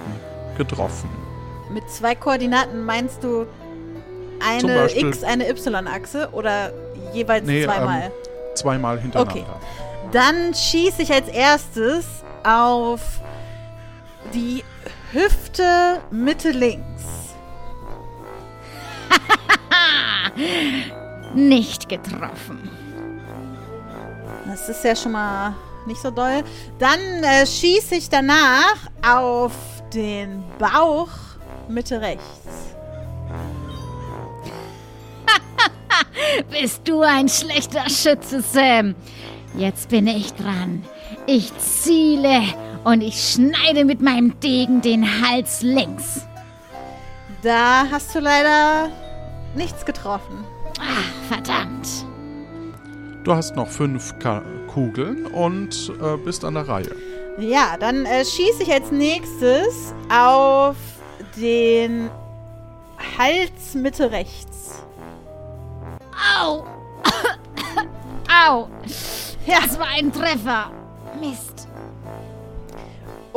[0.59, 1.09] getroffen.
[1.71, 3.47] Mit zwei Koordinaten meinst du
[4.47, 6.73] eine X, eine Y-Achse oder
[7.15, 8.03] jeweils Nee, zweimal?
[8.03, 8.11] ähm,
[8.57, 9.41] zweimal hintereinander.
[9.41, 9.47] Okay.
[10.13, 12.05] Dann schieße ich als erstes
[12.45, 13.01] auf
[14.35, 14.65] die
[15.13, 17.18] Hüfte Mitte links.
[21.35, 22.71] Nicht getroffen.
[24.47, 25.55] Das ist ja schon mal
[25.87, 26.43] nicht so doll.
[26.79, 28.77] Dann äh, schieße ich danach
[29.07, 29.53] auf
[29.93, 31.11] den Bauch
[31.69, 32.25] Mitte rechts.
[36.51, 38.95] Bist du ein schlechter Schütze, Sam?
[39.57, 40.85] Jetzt bin ich dran.
[41.27, 42.43] Ich ziele
[42.85, 46.27] und ich schneide mit meinem Degen den Hals links.
[47.43, 48.91] Da hast du leider
[49.55, 50.45] nichts getroffen.
[50.79, 52.07] Ah, verdammt.
[53.25, 56.95] Du hast noch fünf Ka Kugeln und äh, bist an der Reihe.
[57.39, 60.77] Ja, dann äh, schieße ich als nächstes auf
[61.37, 62.11] den
[63.19, 64.83] Hals Mitte rechts.
[66.39, 66.65] Au!
[68.47, 68.69] Au!
[69.47, 70.71] Das war ein Treffer.
[71.21, 71.58] Mist.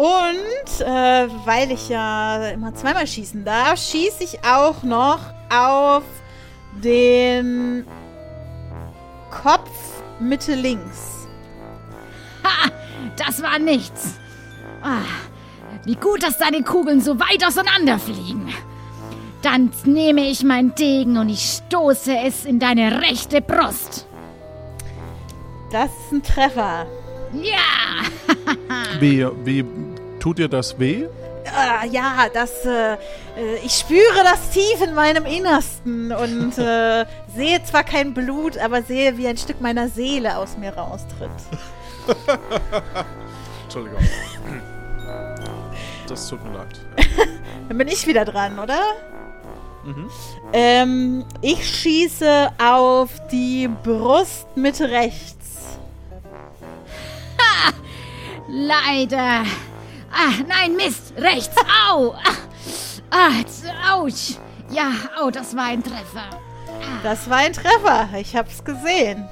[0.01, 5.19] Und äh, weil ich ja immer zweimal schießen darf, schieße ich auch noch
[5.55, 6.01] auf
[6.83, 7.85] den
[9.29, 9.69] Kopf
[10.19, 11.27] Mitte links.
[12.43, 12.71] Ha!
[13.15, 14.15] Das war nichts.
[14.81, 15.05] Ah,
[15.85, 18.49] wie gut, dass deine Kugeln so weit auseinanderfliegen.
[19.43, 24.07] Dann nehme ich mein Degen und ich stoße es in deine rechte Brust.
[25.71, 26.87] Das ist ein Treffer.
[27.33, 28.31] Ja!
[28.99, 29.63] Wie, wie
[30.21, 31.07] tut dir das weh?
[31.53, 32.65] Ah, ja, das.
[32.65, 32.97] Äh, äh,
[33.63, 37.05] ich spüre das tief in meinem Innersten und äh,
[37.35, 41.29] sehe zwar kein Blut, aber sehe, wie ein Stück meiner Seele aus mir raustritt.
[43.63, 43.99] Entschuldigung.
[46.07, 46.79] Das tut mir leid.
[47.67, 48.79] Dann bin ich wieder dran, oder?
[50.53, 55.79] Ähm, ich schieße auf die Brust Mitte rechts.
[58.47, 59.45] Leider.
[60.13, 61.13] Ah, nein, Mist.
[61.17, 61.55] Rechts.
[61.89, 62.13] Au.
[62.13, 64.37] Ah, ah, ouch.
[64.69, 64.91] Ja,
[65.21, 66.29] au, das war ein Treffer.
[67.03, 68.07] Das war ein Treffer.
[68.17, 69.27] Ich hab's gesehen.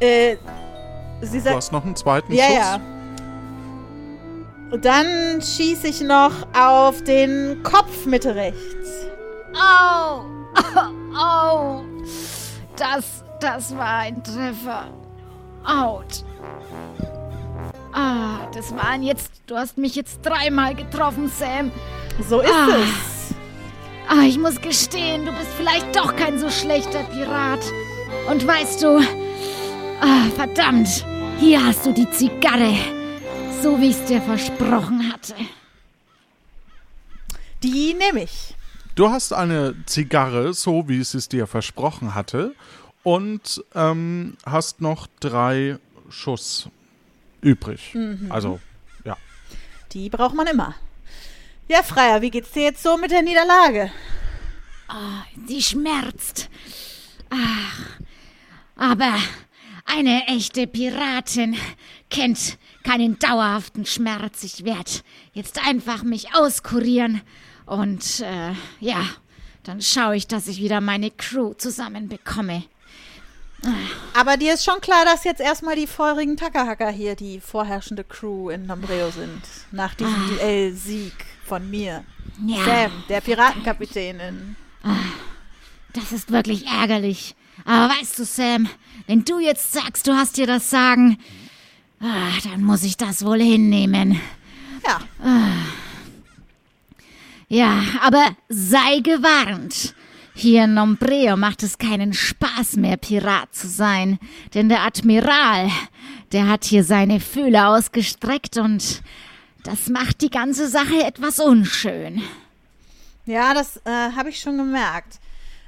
[0.00, 0.36] Äh,
[1.22, 1.56] sie Du sagt.
[1.56, 2.54] hast noch einen zweiten Ja, Schuss?
[2.56, 2.80] ja.
[4.70, 9.06] Und dann schieße ich noch auf den Kopf Mitte rechts.
[9.54, 10.24] Au.
[11.18, 11.82] Au.
[12.76, 14.86] Das, das war ein Treffer.
[15.64, 16.24] Out.
[17.92, 19.30] Ah, das waren jetzt.
[19.46, 21.70] Du hast mich jetzt dreimal getroffen, Sam.
[22.28, 22.68] So ist Ah.
[22.76, 23.34] es.
[24.08, 27.60] Ah, ich muss gestehen, du bist vielleicht doch kein so schlechter Pirat.
[28.30, 28.98] Und weißt du,
[30.00, 31.04] ah, verdammt,
[31.38, 32.74] hier hast du die Zigarre.
[33.62, 35.34] So wie ich es dir versprochen hatte.
[37.62, 38.54] Die nehme ich.
[38.94, 42.54] Du hast eine Zigarre, so wie es es dir versprochen hatte,
[43.02, 45.78] und ähm, hast noch drei
[46.08, 46.68] Schuss
[47.40, 47.94] übrig.
[47.94, 48.30] Mhm.
[48.30, 48.60] Also,
[49.04, 49.16] ja.
[49.92, 50.74] Die braucht man immer.
[51.68, 53.90] Ja, Freier, wie geht's dir jetzt so mit der Niederlage?
[55.46, 56.48] Sie schmerzt.
[57.28, 57.98] Ach,
[58.76, 59.18] aber
[59.84, 61.56] eine echte Piratin
[62.08, 64.44] kennt keinen dauerhaften Schmerz.
[64.44, 64.90] Ich werde
[65.32, 67.20] jetzt einfach mich auskurieren
[67.66, 69.04] und äh, ja,
[69.62, 72.64] dann schaue ich, dass ich wieder meine Crew zusammenbekomme.
[74.14, 78.50] Aber dir ist schon klar, dass jetzt erstmal die feurigen Tackerhacker hier die vorherrschende Crew
[78.50, 79.42] in Nombreo sind.
[79.72, 81.12] Nach diesem Duell-Sieg
[81.44, 82.04] von mir.
[82.46, 82.64] Ja.
[82.64, 84.56] Sam, der Piratenkapitänin.
[85.92, 87.34] Das ist wirklich ärgerlich.
[87.64, 88.68] Aber weißt du, Sam,
[89.06, 91.18] wenn du jetzt sagst, du hast dir das Sagen,
[92.00, 94.20] ah, dann muss ich das wohl hinnehmen.
[94.86, 95.00] Ja,
[97.48, 99.94] Ja, aber sei gewarnt.
[100.40, 104.20] Hier in Nombreo macht es keinen Spaß mehr, Pirat zu sein.
[104.54, 105.68] Denn der Admiral,
[106.30, 109.02] der hat hier seine Fühler ausgestreckt und
[109.64, 112.22] das macht die ganze Sache etwas unschön.
[113.26, 115.18] ja, das äh, habe ich schon gemerkt.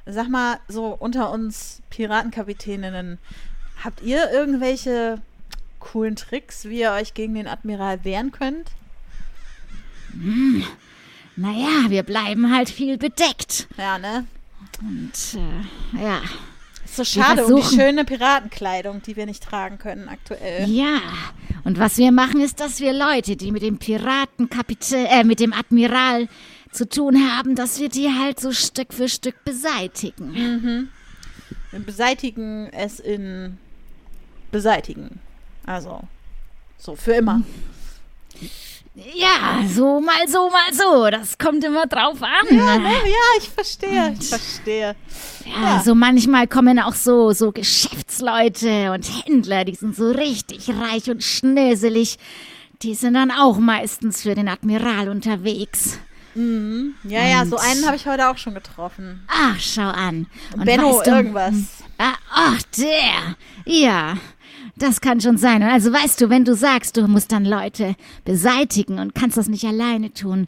[0.07, 3.19] Sag mal, so unter uns Piratenkapitäninnen,
[3.83, 5.21] habt ihr irgendwelche
[5.81, 8.71] coolen Tricks, wie ihr euch gegen den Admiral wehren könnt?
[11.35, 13.67] Naja, wir bleiben halt viel bedeckt.
[13.77, 14.27] Ja, ne?
[14.81, 16.21] Und äh, ja.
[16.85, 20.69] Ist so schade um die schöne Piratenkleidung, die wir nicht tragen können aktuell.
[20.69, 21.01] Ja,
[21.65, 25.53] und was wir machen, ist, dass wir Leute, die mit dem Piratenkapitän, äh, mit dem
[25.53, 26.29] Admiral
[26.73, 30.89] zu tun haben, dass wir die halt so Stück für Stück beseitigen.
[31.71, 33.59] Wir beseitigen es in
[34.51, 35.21] beseitigen.
[35.67, 36.01] Also,
[36.79, 37.43] so für immer.
[39.15, 41.09] Ja, so mal so, mal so.
[41.11, 42.57] Das kommt immer drauf an.
[42.57, 42.89] Ja, ne?
[42.91, 44.15] ja, ich verstehe.
[44.21, 44.95] Ich verstehe.
[45.47, 45.83] Ja, Ja.
[45.83, 51.23] so manchmal kommen auch so, so Geschäftsleute und Händler, die sind so richtig reich und
[51.23, 52.19] schnöselig.
[52.83, 55.99] Die sind dann auch meistens für den Admiral unterwegs.
[56.35, 59.23] Ja, ja, so Und- einen habe ich heute auch schon getroffen.
[59.29, 60.27] Ach, schau an.
[60.57, 61.55] Und Benno weißt du, irgendwas.
[61.99, 63.37] Ah, ach, der.
[63.67, 64.15] Ja,
[64.77, 65.63] das kann schon sein.
[65.63, 69.65] Also weißt du, wenn du sagst, du musst dann Leute beseitigen und kannst das nicht
[69.65, 70.47] alleine tun.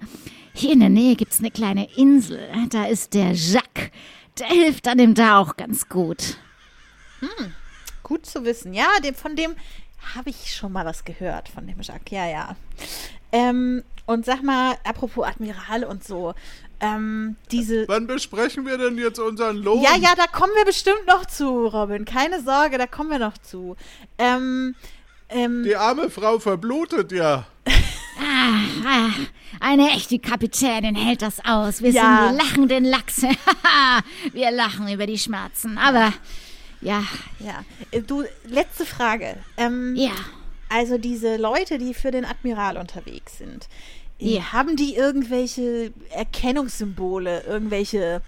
[0.55, 2.41] Hier in der Nähe gibt's eine kleine Insel.
[2.71, 3.91] Da ist der Jacques.
[4.39, 6.37] Der hilft einem da auch ganz gut.
[8.03, 8.75] Gut zu wissen.
[8.75, 9.55] Ja, dem, von dem
[10.15, 12.11] habe ich schon mal was gehört, von dem Jacques.
[12.11, 12.57] Ja, ja.
[13.31, 16.35] Ähm, und sag mal, apropos Admiral und so,
[16.83, 17.85] ähm, diese.
[17.89, 19.80] Wann besprechen wir denn jetzt unseren Lohn?
[19.83, 22.05] Ja, ja, da kommen wir bestimmt noch zu, Robin.
[22.05, 23.76] Keine Sorge, da kommen wir noch zu.
[24.18, 24.74] Ähm,
[25.35, 27.47] Ähm, Die arme Frau verblutet ja.
[28.85, 29.09] Ah,
[29.61, 31.80] eine echte Kapitänin hält das aus.
[31.83, 32.28] Wir Ja.
[32.28, 33.28] sind die lachenden Lachse.
[34.33, 35.78] Wir lachen über die Schmerzen.
[35.78, 36.12] Aber
[36.83, 37.03] ja,
[37.39, 37.64] ja.
[37.91, 39.37] Äh, Du, letzte Frage.
[39.57, 40.11] Ähm, ja.
[40.68, 43.68] Also diese Leute, die für den Admiral unterwegs sind,
[44.31, 44.53] Ja.
[44.53, 48.23] haben die irgendwelche Erkennungssymbole, irgendwelche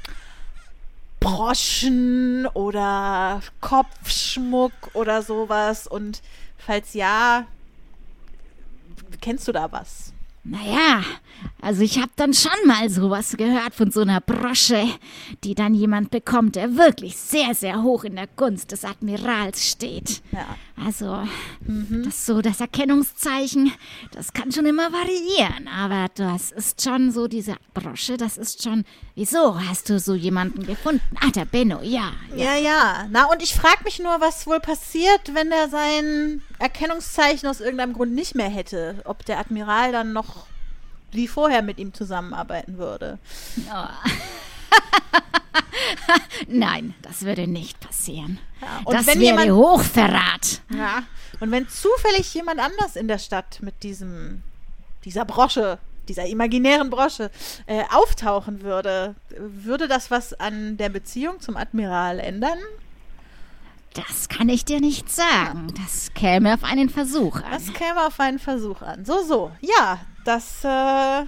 [1.21, 5.87] Broschen oder Kopfschmuck oder sowas?
[5.87, 6.23] Und
[6.59, 7.47] falls ja,
[9.21, 10.13] kennst du da was?
[10.45, 11.03] Naja,
[11.61, 14.87] also ich habe dann schon mal sowas gehört von so einer Brosche,
[15.45, 20.23] die dann jemand bekommt, der wirklich sehr, sehr hoch in der Gunst des Admirals steht.
[20.33, 20.47] Ja.
[20.77, 21.27] Also,
[22.05, 23.73] das so das Erkennungszeichen,
[24.11, 28.85] das kann schon immer variieren, aber das ist schon so diese Brosche, das ist schon.
[29.15, 31.01] Wieso hast du so jemanden gefunden?
[31.21, 32.13] Ah, der Benno, ja.
[32.37, 33.07] Ja, ja.
[33.11, 37.93] Na, und ich frage mich nur, was wohl passiert, wenn er sein Erkennungszeichen aus irgendeinem
[37.93, 38.97] Grund nicht mehr hätte.
[39.05, 40.47] Ob der Admiral dann noch
[41.15, 43.19] wie vorher mit ihm zusammenarbeiten würde.
[46.49, 48.39] Nein, das würde nicht passieren.
[48.85, 50.63] und das wenn wäre jemand- Hochverrat.
[50.75, 51.03] Ja.
[51.41, 54.43] Und wenn zufällig jemand anders in der Stadt mit diesem,
[55.05, 57.31] dieser Brosche, dieser imaginären Brosche,
[57.67, 62.59] äh, auftauchen würde, würde das was an der Beziehung zum Admiral ändern?
[63.95, 65.73] Das kann ich dir nicht sagen.
[65.85, 67.45] Das käme auf einen Versuch an.
[67.53, 69.05] Das käme auf einen Versuch an.
[69.05, 69.53] So, so.
[69.61, 71.25] Ja, das äh,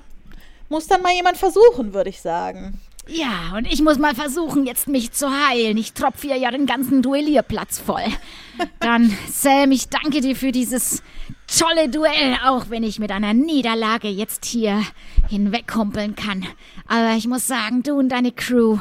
[0.69, 2.81] muss dann mal jemand versuchen, würde ich sagen.
[3.09, 5.77] Ja, und ich muss mal versuchen, jetzt mich zu heilen.
[5.77, 8.05] Ich tropfe hier ja den ganzen Duellierplatz voll.
[8.81, 11.03] Dann, Sam, ich danke dir für dieses
[11.47, 14.83] tolle Duell, auch wenn ich mit einer Niederlage jetzt hier
[15.29, 16.47] hinweghumpeln kann.
[16.89, 18.79] Aber ich muss sagen, du und deine Crew,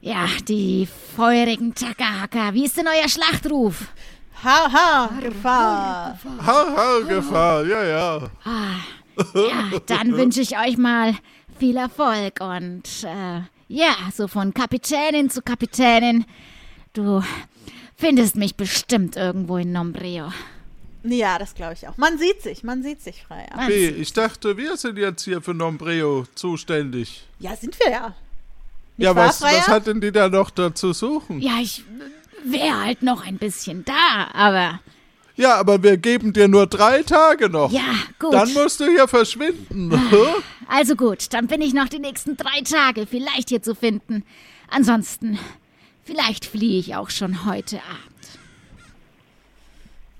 [0.00, 3.88] ja, die feurigen Takahaka, wie ist denn euer Schlachtruf?
[4.42, 6.18] Haha, Gefahr.
[6.46, 8.30] Ha, ha, Gefahr, ja, ja.
[9.34, 11.14] Ja, dann wünsche ich euch mal
[11.58, 16.24] viel Erfolg und äh, ja, so von Kapitänin zu Kapitänin.
[16.92, 17.22] Du
[17.96, 20.32] findest mich bestimmt irgendwo in Nombreo.
[21.04, 21.96] Ja, das glaube ich auch.
[21.98, 23.46] Man sieht sich, man sieht sich frei.
[23.66, 27.26] Wie, ich dachte, wir sind jetzt hier für Nombreo zuständig.
[27.38, 28.14] Ja, sind wir ja.
[28.96, 29.58] Nicht ja, wahr, was, Freier?
[29.58, 31.40] was hat denn die da noch dazu suchen?
[31.40, 31.84] Ja, ich
[32.44, 34.80] wäre halt noch ein bisschen da, aber
[35.36, 37.72] Ja, aber wir geben dir nur drei Tage noch.
[37.72, 37.82] ja,
[38.20, 38.32] gut.
[38.32, 39.92] Dann musst du hier verschwinden.
[40.68, 44.24] Also gut, dann bin ich noch die nächsten drei Tage vielleicht hier zu finden.
[44.68, 45.38] Ansonsten,
[46.04, 48.38] vielleicht fliehe ich auch schon heute Abend.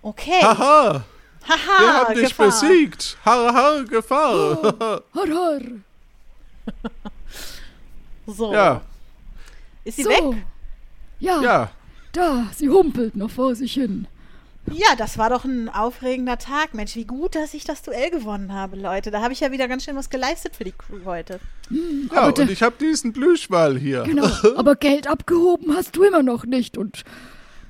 [0.03, 0.43] Okay.
[0.43, 1.05] Haha,
[1.49, 2.47] Haha, wir haben dich Gefahr.
[2.47, 3.17] besiegt.
[3.25, 4.75] Har, Gefahr.
[5.15, 5.61] Har, har.
[8.27, 8.53] So.
[8.53, 8.81] ja,
[9.85, 10.09] Ist sie So.
[10.11, 10.45] weg?
[11.21, 11.71] Ja, ja.
[12.13, 14.07] da, sie humpelt noch vor sich hin.
[14.73, 16.75] Ja, das war doch ein aufregender Tag.
[16.75, 19.11] Mensch, wie gut, dass ich das Duell gewonnen habe, Leute.
[19.11, 21.39] Da habe ich ja wieder ganz schön was geleistet für die Crew heute.
[21.71, 24.03] Ja, Aber und ich habe diesen Plüschwall hier.
[24.05, 27.05] Genau, aber Geld abgehoben hast du immer noch nicht und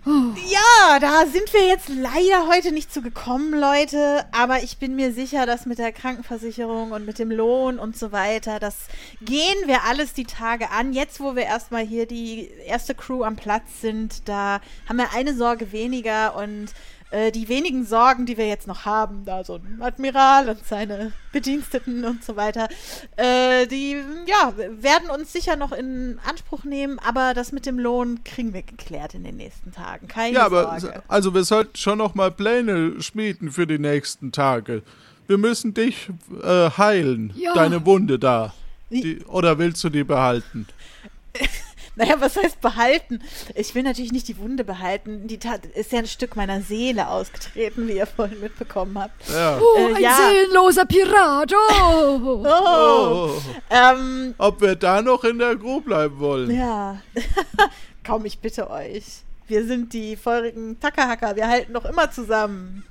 [0.07, 4.27] Ja, da sind wir jetzt leider heute nicht zu gekommen, Leute.
[4.33, 8.13] Aber ich bin mir sicher, dass mit der Krankenversicherung und mit dem Lohn und so
[8.13, 8.77] weiter, das
[9.23, 10.93] gehen wir alles die Tage an.
[10.93, 15.35] Jetzt, wo wir erstmal hier die erste Crew am Platz sind, da haben wir eine
[15.35, 16.67] Sorge weniger und
[17.15, 21.13] äh, die wenigen Sorgen, die wir jetzt noch haben, da so ein Admiral und seine
[21.33, 22.69] Bediensteten und so weiter,
[23.17, 23.97] äh, die
[24.27, 24.53] ja,
[24.83, 29.15] werden uns sicher noch in Anspruch nehmen, aber das mit dem Lohn kriegen wir geklärt
[29.15, 30.09] in den nächsten Tagen.
[30.09, 31.03] Keine Ja, aber Sorge.
[31.09, 34.83] also wir sollten schon noch mal Pläne schmieden für die nächsten Tage.
[35.27, 36.09] Wir müssen dich
[36.43, 37.55] äh, heilen, Ja.
[37.55, 38.53] deine Wunde da.
[38.91, 40.67] Die, oder willst du die behalten?
[41.97, 43.21] Naja, was heißt behalten?
[43.55, 45.29] Ich will natürlich nicht die Wunde behalten.
[45.29, 49.29] Die Tat ist ja ein Stück meiner Seele ausgetreten, wie ihr vorhin mitbekommen habt.
[49.29, 49.59] Ja.
[49.61, 50.17] Oh, Äh, ein ja.
[50.17, 51.53] seelenloser Pirat.
[51.55, 52.45] Oh.
[52.47, 53.31] Oh, Oh,
[53.71, 56.51] ähm, ob wir da noch in der Crew bleiben wollen?
[56.51, 57.01] ja.
[58.05, 59.23] Kaum, ich bitte euch.
[59.47, 61.37] Wir sind die feurigen Takahaka.
[61.37, 62.85] Wir halten noch immer zusammen.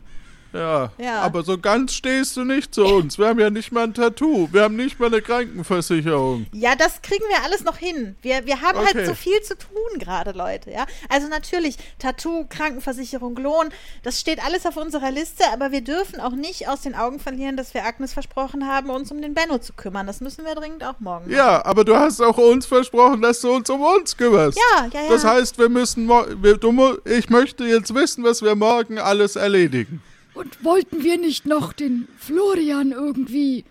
[0.53, 0.91] Ja.
[0.97, 1.21] Ja.
[1.21, 3.17] Aber so ganz stehst du nicht zu uns.
[3.17, 4.49] Wir haben ja nicht mal ein Tattoo.
[4.51, 6.45] Wir haben nicht mal eine Krankenversicherung.
[6.51, 8.15] Ja, das kriegen wir alles noch hin.
[8.21, 8.91] Wir, wir haben Okay.
[8.95, 10.85] halt so viel zu tun gerade, Leute, ja.
[11.09, 13.69] Also natürlich, Tattoo, Krankenversicherung, Lohn,
[14.03, 17.57] das steht alles auf unserer Liste, aber wir dürfen auch nicht aus den Augen verlieren,
[17.57, 20.05] dass wir Agnes versprochen haben, uns um den Benno zu kümmern.
[20.07, 21.31] Das müssen wir dringend auch morgen machen.
[21.31, 24.57] Ja, aber du hast auch uns versprochen, dass du uns um uns kümmerst.
[24.57, 25.09] Ja, ja, ja.
[25.09, 30.01] Das heißt, wir müssen wir, du, ich möchte jetzt wissen, was wir morgen alles erledigen.
[30.33, 33.65] Und wollten wir nicht noch den Florian irgendwie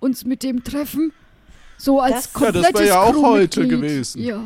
[0.00, 1.12] uns mit dem treffen?
[1.76, 4.22] So als Das- Ja, das wär komplettes ja auch heute gewesen.
[4.22, 4.40] Ja.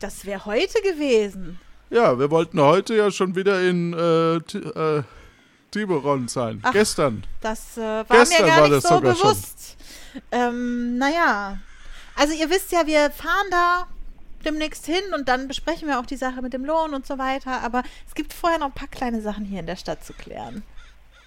[0.00, 1.58] Das wäre heute gewesen.
[1.90, 5.02] Ja, wir wollten heute ja schon wieder in äh, äh,
[5.70, 6.60] Tiburon sein.
[6.62, 7.24] Ach, Gestern.
[7.40, 9.02] Das äh, war Gestern mir gar war nicht so schon.
[9.02, 9.76] bewusst.
[10.30, 11.58] Ähm, naja.
[12.16, 13.86] Also ihr wisst ja, wir fahren da
[14.44, 17.62] demnächst hin und dann besprechen wir auch die Sache mit dem Lohn und so weiter.
[17.62, 20.62] Aber es gibt vorher noch ein paar kleine Sachen hier in der Stadt zu klären.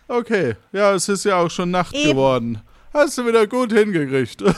[0.07, 2.11] Okay, ja, es ist ja auch schon Nacht Eben.
[2.11, 2.61] geworden.
[2.93, 4.41] Hast du wieder gut hingekriegt.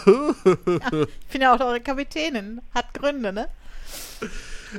[1.29, 2.61] Ich bin ja auch eure Kapitänin.
[2.73, 3.47] Hat Gründe, ne?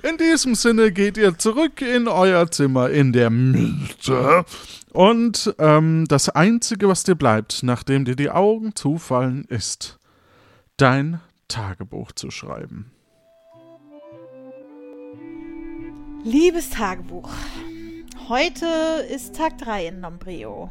[0.02, 4.44] In diesem Sinne geht ihr zurück in euer Zimmer in der Mitte.
[4.92, 9.98] Und ähm, das Einzige, was dir bleibt, nachdem dir die Augen zufallen, ist
[10.76, 12.90] dein Tagebuch zu schreiben.
[16.24, 17.30] Liebes Tagebuch,
[18.30, 18.66] heute
[19.12, 20.70] ist Tag 3 in Nombreo.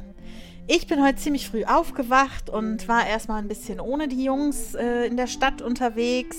[0.65, 5.05] Ich bin heute ziemlich früh aufgewacht und war erstmal ein bisschen ohne die Jungs äh,
[5.07, 6.37] in der Stadt unterwegs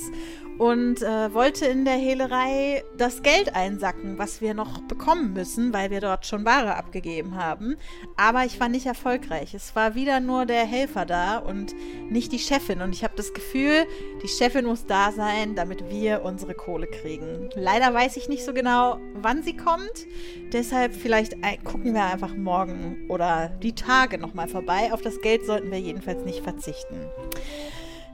[0.61, 5.91] und äh, wollte in der Hehlerei das Geld einsacken, was wir noch bekommen müssen, weil
[5.91, 7.77] wir dort schon Ware abgegeben haben.
[8.19, 9.55] Aber ich war nicht erfolgreich.
[9.55, 11.75] Es war wieder nur der Helfer da und
[12.11, 12.83] nicht die Chefin.
[12.83, 13.87] Und ich habe das Gefühl,
[14.23, 17.49] die Chefin muss da sein, damit wir unsere Kohle kriegen.
[17.55, 20.07] Leider weiß ich nicht so genau, wann sie kommt.
[20.53, 24.93] Deshalb vielleicht ein- gucken wir einfach morgen oder die Tage nochmal vorbei.
[24.93, 27.07] Auf das Geld sollten wir jedenfalls nicht verzichten.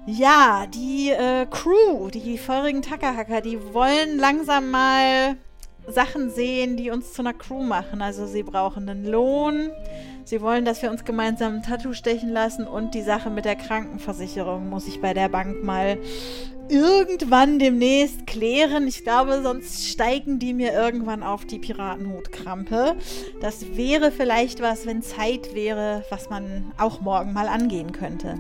[0.07, 5.36] Ja, die äh, Crew, die feurigen Tackerhacker, die wollen langsam mal
[5.88, 8.00] Sachen sehen, die uns zu einer Crew machen.
[8.00, 9.70] Also sie brauchen einen Lohn,
[10.24, 13.57] sie wollen, dass wir uns gemeinsam ein Tattoo stechen lassen und die Sache mit der
[13.57, 15.98] Krankenversicherung muss ich bei der Bank mal
[16.68, 18.86] irgendwann demnächst klären.
[18.86, 22.94] Ich glaube, sonst steigen die mir irgendwann auf die Piratenhutkrampe.
[23.40, 28.38] Das wäre vielleicht was, wenn Zeit wäre, was man auch morgen mal angehen könnte.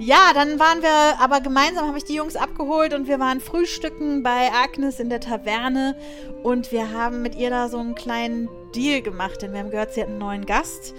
[0.00, 4.22] Ja, dann waren wir aber gemeinsam, habe ich die Jungs abgeholt und wir waren frühstücken
[4.22, 5.96] bei Agnes in der Taverne
[6.44, 9.94] und wir haben mit ihr da so einen kleinen Deal gemacht, denn wir haben gehört,
[9.94, 10.94] sie hat einen neuen Gast,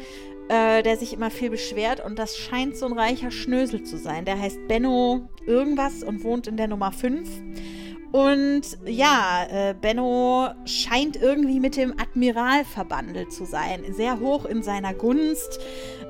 [0.49, 4.25] äh, der sich immer viel beschwert und das scheint so ein reicher Schnösel zu sein.
[4.25, 7.29] Der heißt Benno irgendwas und wohnt in der Nummer 5.
[8.11, 14.63] Und ja, äh, Benno scheint irgendwie mit dem Admiral verbandelt zu sein, sehr hoch in
[14.63, 15.59] seiner Gunst.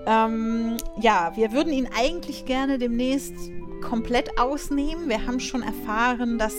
[0.06, 3.36] Ähm, ja, wir würden ihn eigentlich gerne demnächst
[3.82, 5.10] komplett ausnehmen.
[5.10, 6.56] Wir haben schon erfahren, dass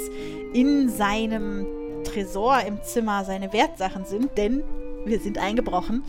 [0.52, 1.66] in seinem
[2.04, 4.62] Tresor im Zimmer seine Wertsachen sind, denn
[5.04, 6.04] wir sind eingebrochen.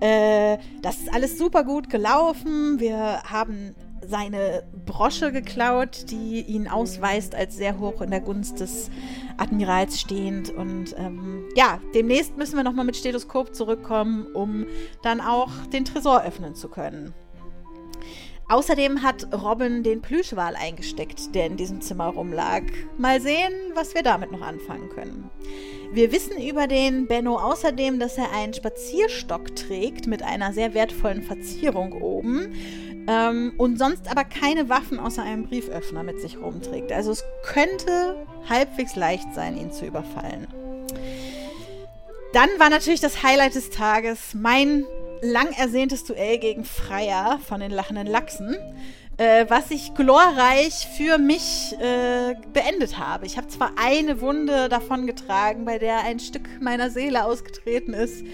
[0.00, 2.78] Äh, das ist alles super gut gelaufen.
[2.78, 3.74] Wir haben
[4.06, 8.90] seine Brosche geklaut, die ihn ausweist als sehr hoch in der Gunst des
[9.36, 10.50] Admirals stehend.
[10.50, 14.66] Und ähm, ja, demnächst müssen wir nochmal mit Stethoskop zurückkommen, um
[15.02, 17.14] dann auch den Tresor öffnen zu können.
[18.48, 22.62] Außerdem hat Robin den Plüschwal eingesteckt, der in diesem Zimmer rumlag.
[22.96, 25.30] Mal sehen, was wir damit noch anfangen können.
[25.92, 31.22] Wir wissen über den Benno außerdem, dass er einen Spazierstock trägt mit einer sehr wertvollen
[31.24, 32.54] Verzierung oben
[33.08, 36.92] ähm, und sonst aber keine Waffen außer einem Brieföffner mit sich rumträgt.
[36.92, 40.46] Also es könnte halbwegs leicht sein, ihn zu überfallen.
[42.32, 44.84] Dann war natürlich das Highlight des Tages mein
[45.22, 48.56] lang ersehntes Duell gegen Freier von den lachenden Lachsen,
[49.16, 53.26] äh, was ich glorreich für mich äh, beendet habe.
[53.26, 58.24] Ich habe zwar eine Wunde davon getragen, bei der ein Stück meiner Seele ausgetreten ist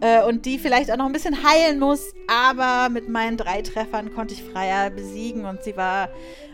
[0.00, 4.14] äh, und die vielleicht auch noch ein bisschen heilen muss, aber mit meinen drei Treffern
[4.14, 6.08] konnte ich Freier besiegen und sie war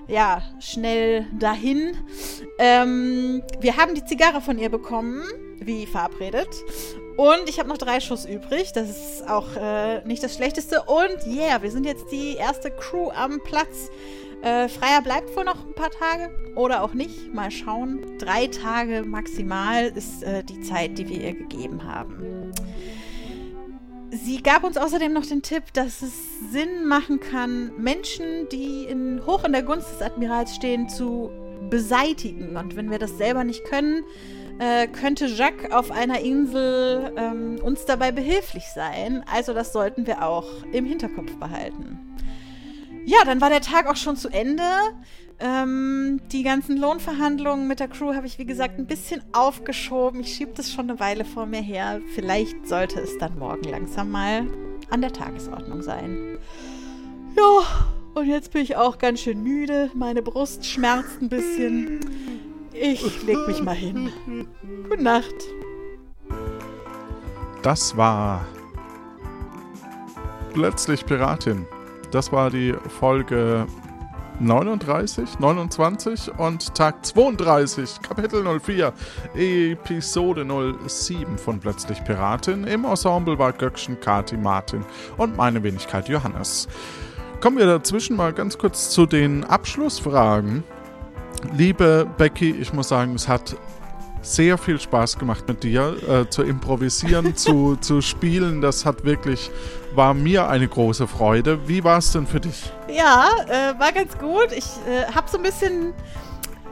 [0.08, 1.96] ja schnell dahin.
[2.58, 5.22] Ähm, wir haben die Zigarre von ihr bekommen,
[5.60, 6.48] wie verabredet.
[7.18, 8.70] Und ich habe noch drei Schuss übrig.
[8.72, 10.84] Das ist auch äh, nicht das Schlechteste.
[10.84, 13.90] Und yeah, wir sind jetzt die erste Crew am Platz.
[14.42, 17.34] Äh, Freier bleibt wohl noch ein paar Tage oder auch nicht.
[17.34, 18.18] Mal schauen.
[18.18, 22.52] Drei Tage maximal ist äh, die Zeit, die wir ihr gegeben haben.
[24.12, 26.12] Sie gab uns außerdem noch den Tipp, dass es
[26.52, 31.32] Sinn machen kann, Menschen, die in, hoch in der Gunst des Admirals stehen, zu
[31.68, 32.56] beseitigen.
[32.56, 34.04] Und wenn wir das selber nicht können,
[34.58, 39.24] äh, könnte Jacques auf einer Insel ähm, uns dabei behilflich sein.
[39.32, 41.98] Also das sollten wir auch im Hinterkopf behalten.
[43.04, 44.62] Ja, dann war der Tag auch schon zu Ende.
[45.40, 50.20] Ähm, die ganzen Lohnverhandlungen mit der Crew habe ich, wie gesagt, ein bisschen aufgeschoben.
[50.20, 52.00] Ich schiebe das schon eine Weile vor mir her.
[52.14, 54.46] Vielleicht sollte es dann morgen langsam mal
[54.90, 56.38] an der Tagesordnung sein.
[57.36, 59.90] Ja, und jetzt bin ich auch ganz schön müde.
[59.94, 62.00] Meine Brust schmerzt ein bisschen.
[62.80, 64.12] Ich leg mich mal hin.
[64.88, 65.34] Gute Nacht.
[67.62, 68.46] Das war
[70.54, 71.66] plötzlich Piratin.
[72.12, 73.66] Das war die Folge
[74.40, 78.92] 39, 29 und Tag 32, Kapitel 04,
[79.34, 80.46] Episode
[80.86, 82.64] 07 von Plötzlich Piratin.
[82.64, 84.84] Im Ensemble war Göckchen, Kati, Martin
[85.16, 86.68] und meine Wenigkeit Johannes.
[87.40, 90.62] Kommen wir dazwischen mal ganz kurz zu den Abschlussfragen.
[91.56, 93.56] Liebe Becky, ich muss sagen, es hat
[94.22, 98.60] sehr viel Spaß gemacht mit dir äh, zu improvisieren, zu, zu spielen.
[98.60, 99.50] Das hat wirklich,
[99.94, 101.66] war mir eine große Freude.
[101.68, 102.70] Wie war es denn für dich?
[102.88, 104.48] Ja, äh, war ganz gut.
[104.52, 105.94] Ich äh, habe so ein bisschen.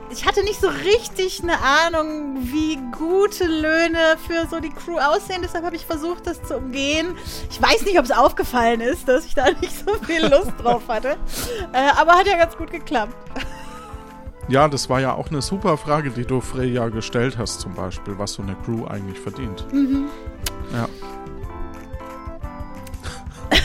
[0.08, 5.40] Ich hatte nicht so richtig eine Ahnung, wie gute Löhne für so die Crew aussehen.
[5.42, 7.16] Deshalb habe ich versucht, das zu umgehen.
[7.50, 10.82] Ich weiß nicht, ob es aufgefallen ist, dass ich da nicht so viel Lust drauf
[10.86, 11.16] hatte.
[11.72, 13.14] Äh, aber hat ja ganz gut geklappt.
[14.48, 18.16] Ja, das war ja auch eine super Frage, die du Freya gestellt hast, zum Beispiel,
[18.16, 19.66] was so eine Crew eigentlich verdient.
[19.72, 20.06] Mhm.
[20.72, 20.88] Ja.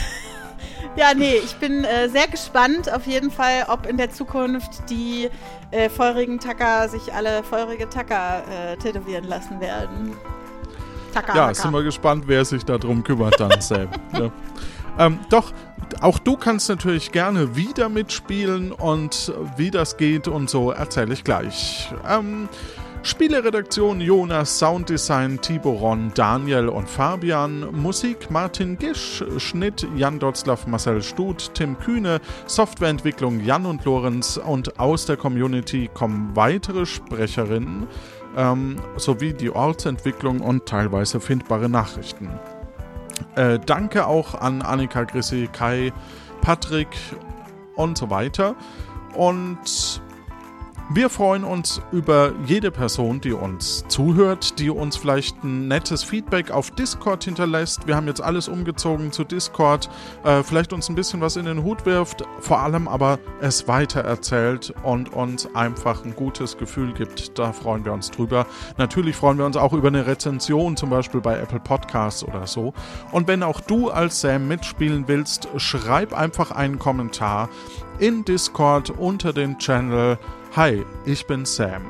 [0.94, 5.30] Ja, nee, ich bin äh, sehr gespannt auf jeden Fall, ob in der Zukunft die
[5.70, 10.12] äh, feurigen Tacker sich alle feurige Tacker äh, tätowieren lassen werden.
[11.14, 11.54] Tacker, Ja, Hacker.
[11.54, 13.88] sind wir gespannt, wer sich darum kümmert dann, Sam.
[14.12, 14.30] ja.
[14.98, 15.52] ähm, doch,
[16.02, 21.24] auch du kannst natürlich gerne wieder mitspielen und wie das geht und so erzähle ich
[21.24, 21.90] gleich.
[22.08, 22.48] Ähm,
[23.04, 31.54] Spieleredaktion Jonas, Sounddesign Tiboron, Daniel und Fabian, Musik Martin Gisch, Schnitt Jan Dotzlaff, Marcel Stut,
[31.54, 37.88] Tim Kühne, Softwareentwicklung Jan und Lorenz und aus der Community kommen weitere Sprecherinnen
[38.36, 42.30] ähm, sowie die Ortsentwicklung und teilweise findbare Nachrichten.
[43.34, 45.92] Äh, danke auch an Annika Grissi, Kai,
[46.40, 46.88] Patrick
[47.76, 48.54] und so weiter.
[49.14, 50.02] Und
[50.90, 56.50] wir freuen uns über jede Person, die uns zuhört, die uns vielleicht ein nettes Feedback
[56.50, 57.86] auf Discord hinterlässt.
[57.86, 59.88] Wir haben jetzt alles umgezogen zu Discord.
[60.24, 64.74] Äh, vielleicht uns ein bisschen was in den Hut wirft, vor allem aber es weitererzählt
[64.82, 67.38] und uns einfach ein gutes Gefühl gibt.
[67.38, 68.46] Da freuen wir uns drüber.
[68.76, 72.74] Natürlich freuen wir uns auch über eine Rezension, zum Beispiel bei Apple Podcasts oder so.
[73.12, 77.48] Und wenn auch du als Sam mitspielen willst, schreib einfach einen Kommentar
[77.98, 80.18] in Discord unter dem Channel
[80.54, 81.80] Hi, ich bin Sam.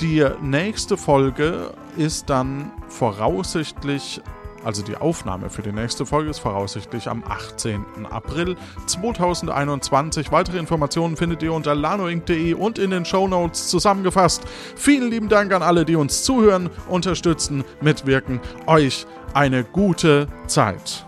[0.00, 4.20] Die nächste Folge ist dann voraussichtlich,
[4.64, 7.84] also die Aufnahme für die nächste Folge ist voraussichtlich am 18.
[8.10, 10.32] April 2021.
[10.32, 14.42] Weitere Informationen findet ihr unter lanoinc.de und in den Shownotes zusammengefasst.
[14.74, 18.40] Vielen lieben Dank an alle, die uns zuhören, unterstützen, mitwirken.
[18.66, 21.06] Euch eine gute Zeit.